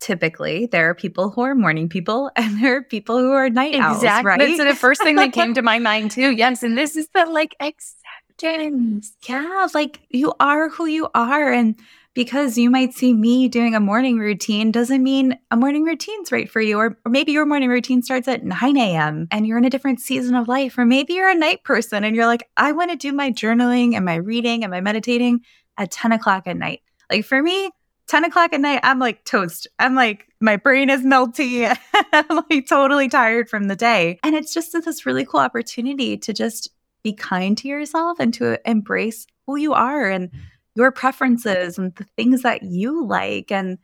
[0.00, 3.74] typically there are people who are morning people and there are people who are night
[3.74, 4.28] owls, exactly.
[4.30, 4.38] right?
[4.38, 6.32] That's the first thing that came to my mind too.
[6.32, 9.12] Yes, and this is the like acceptance.
[9.28, 11.76] Yeah, like you are who you are and
[12.16, 16.50] because you might see me doing a morning routine doesn't mean a morning routine's right
[16.50, 16.78] for you.
[16.78, 19.28] Or, or maybe your morning routine starts at 9 a.m.
[19.30, 20.78] and you're in a different season of life.
[20.78, 23.94] Or maybe you're a night person and you're like, I want to do my journaling
[23.94, 25.42] and my reading and my meditating
[25.76, 26.80] at 10 o'clock at night.
[27.10, 27.70] Like for me,
[28.08, 29.66] 10 o'clock at night, I'm like toast.
[29.78, 31.76] I'm like, my brain is melty.
[32.12, 34.18] I'm like totally tired from the day.
[34.22, 36.70] And it's just this really cool opportunity to just
[37.02, 40.40] be kind to yourself and to embrace who you are and mm-hmm.
[40.74, 43.78] your preferences and the things that you like and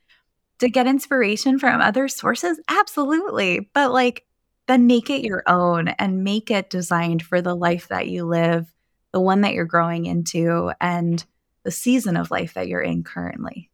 [0.58, 2.60] to get inspiration from other sources.
[2.68, 3.68] Absolutely.
[3.74, 4.24] But like,
[4.68, 8.72] then make it your own and make it designed for the life that you live,
[9.10, 11.24] the one that you're growing into, and
[11.64, 13.71] the season of life that you're in currently.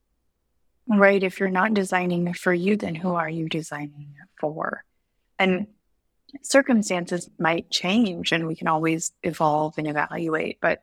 [0.89, 1.23] Right.
[1.23, 4.85] If you're not designing for you, then who are you designing for?
[5.39, 5.67] And
[6.43, 10.59] circumstances might change and we can always evolve and evaluate.
[10.61, 10.83] But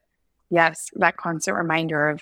[0.49, 2.21] yes, that constant reminder of,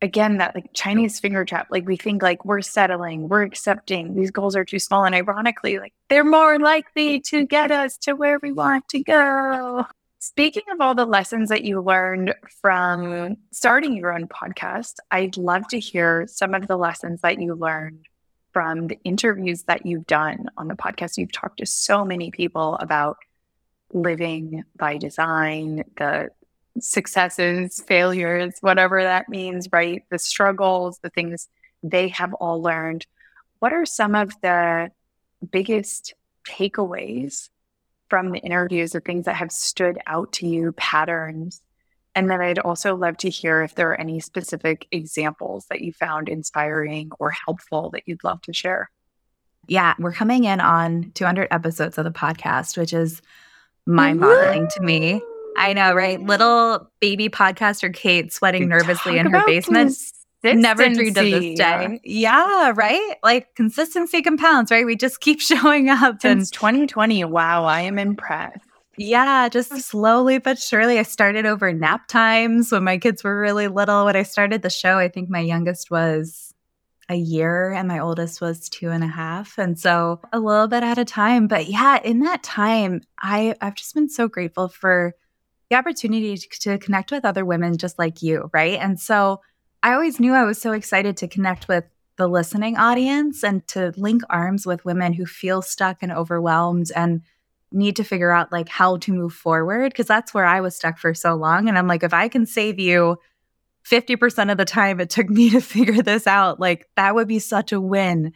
[0.00, 4.30] again, that like Chinese finger trap, like we think like we're settling, we're accepting, these
[4.30, 5.04] goals are too small.
[5.04, 9.86] And ironically, like they're more likely to get us to where we want to go.
[10.24, 15.66] Speaking of all the lessons that you learned from starting your own podcast, I'd love
[15.70, 18.06] to hear some of the lessons that you learned
[18.52, 21.18] from the interviews that you've done on the podcast.
[21.18, 23.16] You've talked to so many people about
[23.92, 26.30] living by design, the
[26.78, 30.04] successes, failures, whatever that means, right?
[30.08, 31.48] The struggles, the things
[31.82, 33.08] they have all learned.
[33.58, 34.92] What are some of the
[35.50, 36.14] biggest
[36.46, 37.48] takeaways
[38.12, 41.62] from the interviews, the things that have stood out to you, patterns.
[42.14, 45.94] And then I'd also love to hear if there are any specific examples that you
[45.94, 48.90] found inspiring or helpful that you'd love to share.
[49.66, 53.22] Yeah, we're coming in on 200 episodes of the podcast, which is
[53.86, 55.22] mind boggling to me.
[55.56, 56.20] I know, right?
[56.20, 59.96] Little baby podcaster Kate sweating nervously in her basement
[60.42, 62.00] never dreamed of this day.
[62.04, 63.14] Yeah, right?
[63.22, 64.84] Like consistency compounds, right?
[64.84, 66.20] We just keep showing up.
[66.20, 67.24] Since and 2020.
[67.24, 68.60] Wow, I am impressed.
[68.98, 70.98] Yeah, just slowly but surely.
[70.98, 74.04] I started over nap times when my kids were really little.
[74.04, 76.52] When I started the show, I think my youngest was
[77.08, 79.58] a year and my oldest was two and a half.
[79.58, 81.46] And so a little bit at a time.
[81.46, 85.14] But yeah, in that time, I, I've just been so grateful for
[85.70, 88.78] the opportunity to, to connect with other women just like you, right?
[88.78, 89.40] And so
[89.82, 91.84] I always knew I was so excited to connect with
[92.16, 97.22] the listening audience and to link arms with women who feel stuck and overwhelmed and
[97.72, 100.98] need to figure out like how to move forward because that's where I was stuck
[100.98, 103.16] for so long and I'm like if I can save you
[103.90, 107.38] 50% of the time it took me to figure this out like that would be
[107.38, 108.32] such a win.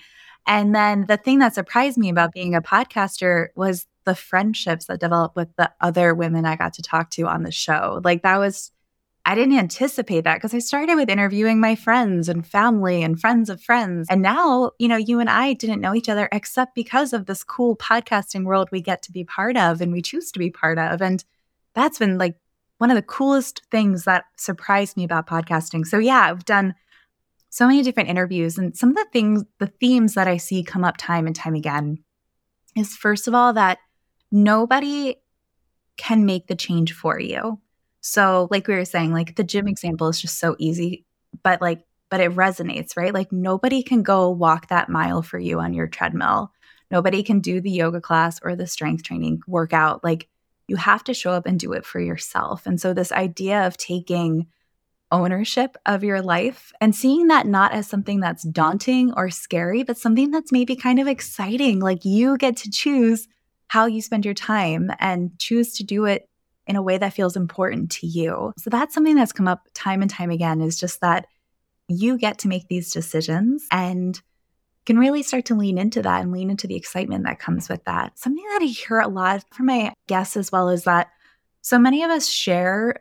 [0.49, 5.01] And then the thing that surprised me about being a podcaster was the friendships that
[5.01, 8.01] developed with the other women I got to talk to on the show.
[8.05, 8.71] Like that was
[9.29, 13.51] I didn't anticipate that because I started with interviewing my friends and family and friends
[13.51, 14.07] of friends.
[14.09, 17.43] And now, you know, you and I didn't know each other except because of this
[17.43, 20.79] cool podcasting world we get to be part of and we choose to be part
[20.79, 21.03] of.
[21.03, 21.25] And
[21.75, 22.37] that's been like
[22.79, 25.85] one of the coolest things that surprised me about podcasting.
[25.85, 26.77] So, yeah, I've done
[27.51, 28.57] so many different interviews.
[28.59, 31.57] And some of the things, the themes that I see come up time and time
[31.57, 31.99] again
[32.77, 33.79] is first of all, that
[34.31, 35.17] nobody
[35.97, 37.59] can make the change for you.
[38.09, 41.05] So, like we were saying, like the gym example is just so easy,
[41.43, 43.13] but like, but it resonates, right?
[43.13, 46.53] Like, nobody can go walk that mile for you on your treadmill.
[46.89, 50.05] Nobody can do the yoga class or the strength training workout.
[50.05, 50.29] Like,
[50.69, 52.65] you have to show up and do it for yourself.
[52.65, 54.47] And so, this idea of taking
[55.11, 59.99] ownership of your life and seeing that not as something that's daunting or scary, but
[59.99, 61.81] something that's maybe kind of exciting.
[61.81, 63.27] Like, you get to choose
[63.67, 66.29] how you spend your time and choose to do it
[66.67, 68.53] in a way that feels important to you.
[68.59, 71.27] So that's something that's come up time and time again is just that
[71.89, 74.21] you get to make these decisions and
[74.85, 77.85] can really start to lean into that and lean into the excitement that comes with
[77.85, 78.19] that.
[78.19, 81.09] Something that I hear a lot from my guests as well is that
[81.63, 83.01] so many of us share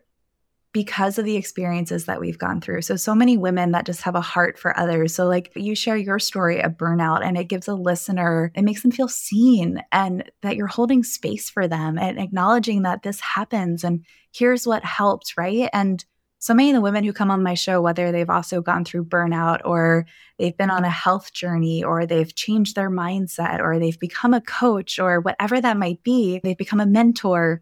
[0.76, 2.82] because of the experiences that we've gone through.
[2.82, 5.16] So, so many women that just have a heart for others.
[5.16, 8.82] So, like you share your story of burnout, and it gives a listener, it makes
[8.82, 13.86] them feel seen and that you're holding space for them and acknowledging that this happens
[13.86, 15.70] and here's what helped, right?
[15.72, 16.04] And
[16.40, 19.06] so many of the women who come on my show, whether they've also gone through
[19.06, 20.06] burnout or
[20.38, 24.42] they've been on a health journey or they've changed their mindset or they've become a
[24.42, 27.62] coach or whatever that might be, they've become a mentor.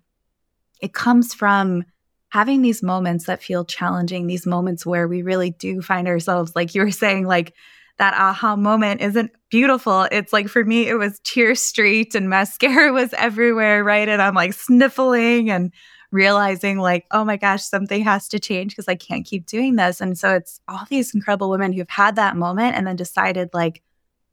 [0.81, 1.85] It comes from
[2.33, 6.73] having these moments that feel challenging, these moments where we really do find ourselves, like
[6.73, 7.53] you were saying, like
[7.99, 10.07] that aha moment isn't beautiful.
[10.11, 14.09] It's like for me, it was tear street and mascara was everywhere, right?
[14.09, 15.71] And I'm like sniffling and
[16.11, 20.01] realizing, like, oh my gosh, something has to change because I can't keep doing this.
[20.01, 23.83] And so it's all these incredible women who've had that moment and then decided, like,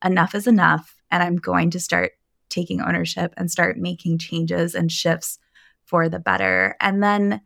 [0.02, 0.96] enough is enough.
[1.10, 2.12] And I'm going to start
[2.48, 5.38] taking ownership and start making changes and shifts
[5.84, 6.76] for the better.
[6.80, 7.42] And then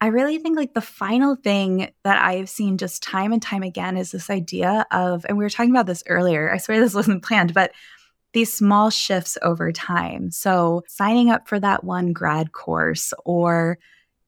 [0.00, 3.96] I really think like the final thing that I've seen just time and time again
[3.96, 6.52] is this idea of, and we were talking about this earlier.
[6.52, 7.72] I swear this wasn't planned, but
[8.32, 10.30] these small shifts over time.
[10.30, 13.78] So signing up for that one grad course or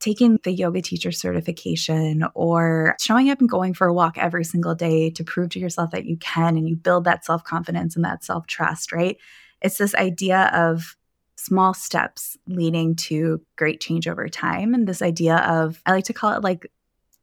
[0.00, 4.74] taking the yoga teacher certification or showing up and going for a walk every single
[4.74, 8.04] day to prove to yourself that you can and you build that self confidence and
[8.04, 9.18] that self trust, right?
[9.60, 10.96] It's this idea of
[11.40, 14.74] small steps leading to great change over time.
[14.74, 16.70] And this idea of, I like to call it like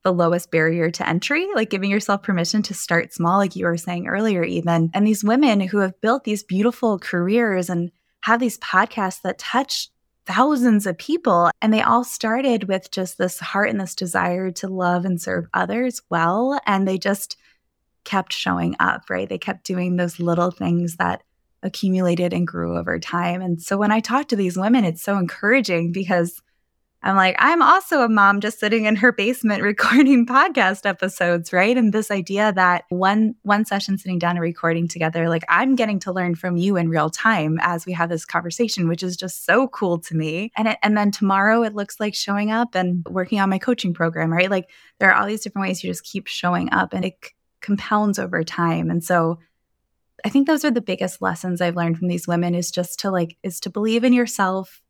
[0.04, 3.78] the lowest barrier to entry, like giving yourself permission to start small, like you were
[3.78, 4.90] saying earlier, even.
[4.94, 7.92] And these women who have built these beautiful careers and
[8.22, 9.90] have these podcasts that touch
[10.26, 11.50] thousands of people.
[11.62, 15.48] And they all started with just this heart and this desire to love and serve
[15.54, 16.60] others well.
[16.66, 17.38] And they just
[18.04, 19.28] kept showing up, right?
[19.28, 21.24] They kept doing those little things that
[21.64, 23.42] accumulated and grew over time.
[23.42, 26.42] And so when I talk to these women, it's so encouraging because
[27.04, 31.78] I'm like, I'm also a mom just sitting in her basement recording podcast episodes, right?
[31.78, 36.00] And this idea that one one session sitting down and recording together, like I'm getting
[36.02, 39.46] to learn from you in real time as we have this conversation, which is just
[39.46, 40.52] so cool to me.
[40.58, 43.94] And it, and then tomorrow it looks like showing up and working on my coaching
[43.94, 44.50] program, right?
[44.50, 47.32] Like there are all these different ways you just keep showing up and it c-
[47.62, 48.90] compounds over time.
[48.90, 49.40] And so
[50.26, 53.12] I think those are the biggest lessons I've learned from these women is just to
[53.12, 54.82] like is to believe in yourself,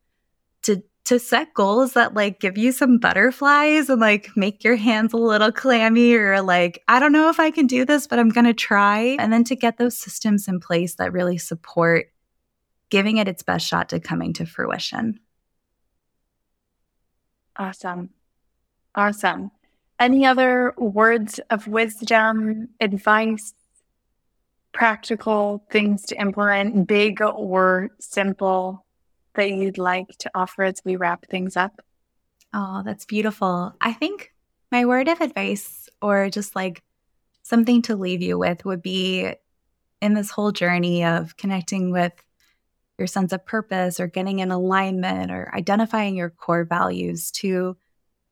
[0.63, 5.13] to to set goals that like give you some butterflies and like make your hands
[5.13, 8.29] a little clammy or like I don't know if I can do this, but I'm
[8.29, 9.15] going to try.
[9.19, 12.07] And then to get those systems in place that really support
[12.89, 15.19] giving it its best shot to coming to fruition.
[17.55, 18.09] Awesome.
[18.95, 19.51] Awesome.
[19.99, 23.53] Any other words of wisdom, advice
[24.77, 28.85] practical things to implement, big or simple,
[29.33, 31.81] that you'd like to offer as we wrap things up?
[32.53, 33.73] Oh, that's beautiful.
[33.81, 34.31] I think
[34.71, 36.83] my word of advice, or just like
[37.41, 39.33] something to leave you with, would be
[39.99, 42.13] in this whole journey of connecting with
[42.99, 47.75] your sense of purpose or getting in alignment or identifying your core values to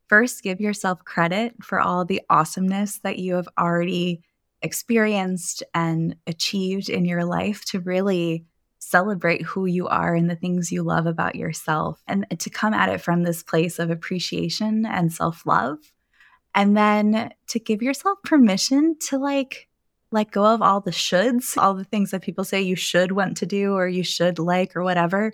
[0.09, 4.21] first give yourself credit for all the awesomeness that you have already
[4.65, 8.45] experienced and achieved in your life to really
[8.79, 12.89] celebrate who you are and the things you love about yourself and to come at
[12.89, 15.77] it from this place of appreciation and self-love.
[16.53, 19.67] And then to give yourself permission to like
[20.11, 23.37] let go of all the shoulds all the things that people say you should want
[23.37, 25.33] to do or you should like or whatever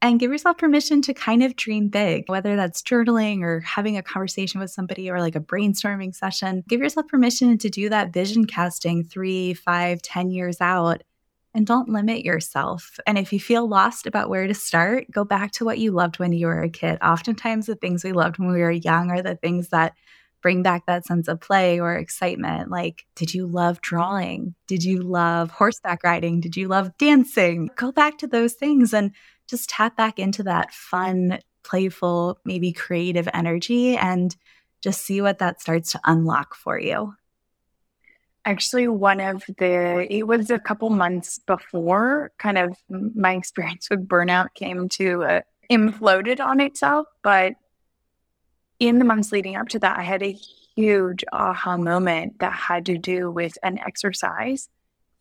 [0.00, 4.02] and give yourself permission to kind of dream big, whether that's journaling or having a
[4.02, 6.62] conversation with somebody or like a brainstorming session.
[6.68, 11.02] Give yourself permission to do that vision casting three, five, ten years out.
[11.54, 13.00] And don't limit yourself.
[13.06, 16.18] And if you feel lost about where to start, go back to what you loved
[16.18, 16.98] when you were a kid.
[17.02, 19.94] Oftentimes, the things we loved when we were young are the things that
[20.42, 22.70] bring back that sense of play or excitement.
[22.70, 24.54] Like, did you love drawing?
[24.66, 26.40] Did you love horseback riding?
[26.40, 27.70] Did you love dancing?
[27.76, 29.12] Go back to those things and
[29.48, 34.36] just tap back into that fun, playful, maybe creative energy and
[34.80, 37.14] just see what that starts to unlock for you.
[38.44, 44.08] Actually, one of the, it was a couple months before kind of my experience with
[44.08, 47.06] burnout came to uh, imploded on itself.
[47.22, 47.54] But
[48.78, 50.36] in the months leading up to that, I had a
[50.76, 54.68] huge aha moment that had to do with an exercise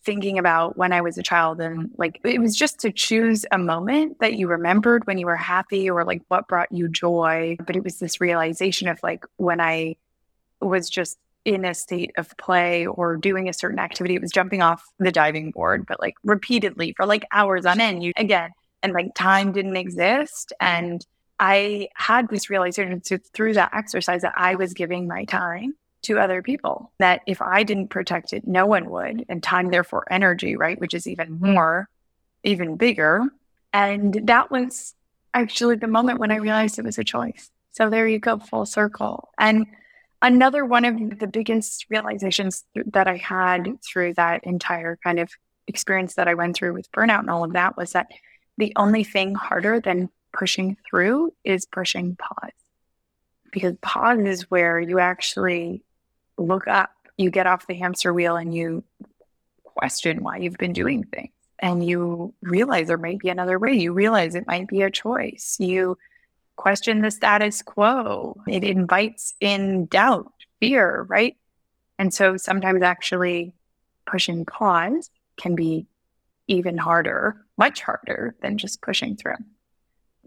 [0.03, 3.57] thinking about when I was a child and like it was just to choose a
[3.57, 7.57] moment that you remembered when you were happy or like what brought you joy.
[7.65, 9.97] But it was this realization of like when I
[10.61, 14.61] was just in a state of play or doing a certain activity, it was jumping
[14.61, 18.03] off the diving board, but like repeatedly for like hours on end.
[18.03, 18.51] You again,
[18.83, 20.53] and like time didn't exist.
[20.59, 21.05] And
[21.39, 26.41] I had this realization through that exercise that I was giving my time to other
[26.41, 26.91] people.
[26.99, 29.25] That if I didn't protect it, no one would.
[29.29, 30.79] And time, therefore, energy, right?
[30.79, 31.53] Which is even mm-hmm.
[31.53, 31.89] more,
[32.43, 33.23] even bigger.
[33.73, 34.95] And that was
[35.33, 37.51] actually the moment when I realized it was a choice.
[37.71, 39.29] So there you go, full circle.
[39.37, 39.67] And
[40.21, 45.29] another one of the biggest realizations that I had through that entire kind of
[45.67, 48.07] experience that I went through with burnout and all of that was that
[48.57, 52.51] the only thing harder than pushing through is pushing pause.
[53.51, 55.83] Because pause is where you actually
[56.37, 58.83] look up, you get off the hamster wheel and you
[59.63, 61.31] question why you've been doing things.
[61.59, 63.73] And you realize there might be another way.
[63.73, 65.57] You realize it might be a choice.
[65.59, 65.97] You
[66.55, 68.37] question the status quo.
[68.47, 71.35] It invites in doubt, fear, right?
[71.97, 73.53] And so sometimes actually
[74.05, 75.87] pushing pause can be
[76.47, 79.37] even harder, much harder than just pushing through.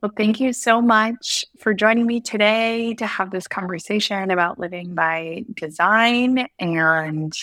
[0.02, 4.94] Well, thank you so much for joining me today to have this conversation about living
[4.94, 7.34] by design and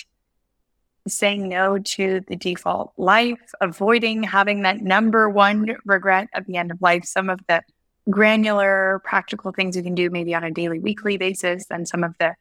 [1.07, 6.71] saying no to the default life, avoiding having that number one regret at the end
[6.71, 7.61] of life, some of the
[8.09, 12.15] granular, practical things you can do maybe on a daily, weekly basis, and some of
[12.19, 12.33] the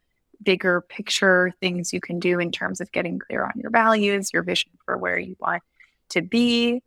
[0.42, 4.42] bigger picture things you can do in terms of getting clear on your values, your
[4.42, 5.62] vision for where you want
[6.08, 6.82] to be.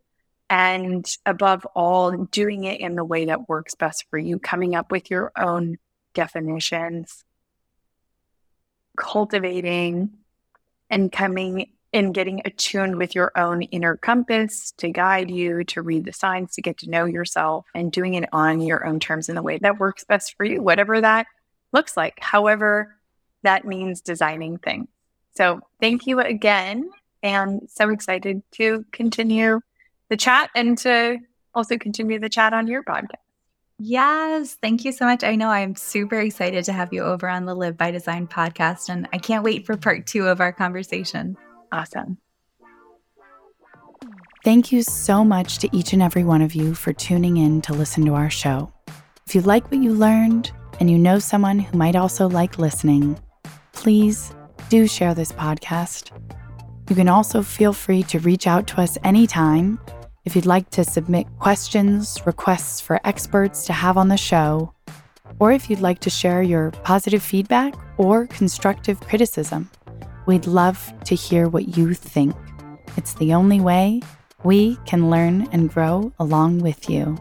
[0.50, 4.90] And above all, doing it in the way that works best for you, coming up
[4.90, 5.78] with your own
[6.12, 7.24] definitions,
[8.96, 10.10] cultivating
[10.90, 16.04] and coming and getting attuned with your own inner compass to guide you, to read
[16.04, 19.34] the signs, to get to know yourself, and doing it on your own terms in
[19.34, 21.26] the way that works best for you, whatever that
[21.72, 22.18] looks like.
[22.20, 22.96] However,
[23.42, 24.88] that means designing things.
[25.36, 26.90] So, thank you again.
[27.22, 29.60] And so excited to continue
[30.10, 31.18] the chat and to
[31.54, 33.14] also continue the chat on your podcast.
[33.78, 35.24] Yes, thank you so much.
[35.24, 38.90] I know I'm super excited to have you over on the Live by Design podcast,
[38.90, 41.34] and I can't wait for part two of our conversation.
[41.72, 42.18] Awesome.
[44.44, 47.72] Thank you so much to each and every one of you for tuning in to
[47.72, 48.70] listen to our show.
[49.26, 53.18] If you like what you learned and you know someone who might also like listening,
[53.72, 54.34] please
[54.68, 56.10] do share this podcast.
[56.90, 59.78] You can also feel free to reach out to us anytime
[60.24, 64.74] if you'd like to submit questions, requests for experts to have on the show,
[65.38, 69.70] or if you'd like to share your positive feedback or constructive criticism.
[70.26, 72.34] We'd love to hear what you think.
[72.96, 74.02] It's the only way
[74.44, 77.16] we can learn and grow along with you.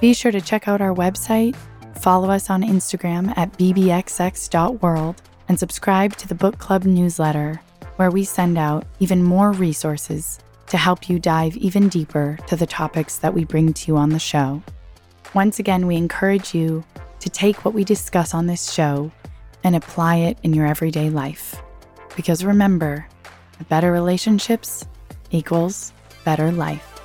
[0.00, 1.54] Be sure to check out our website,
[1.98, 7.60] follow us on Instagram at bbxx.world, and subscribe to the book club newsletter,
[7.96, 10.38] where we send out even more resources
[10.70, 14.10] to help you dive even deeper to the topics that we bring to you on
[14.10, 14.62] the show.
[15.34, 16.84] Once again, we encourage you
[17.18, 19.10] to take what we discuss on this show
[19.62, 21.60] and apply it in your everyday life.
[22.16, 23.06] Because remember,
[23.68, 24.86] better relationships
[25.30, 25.92] equals
[26.24, 26.99] better life.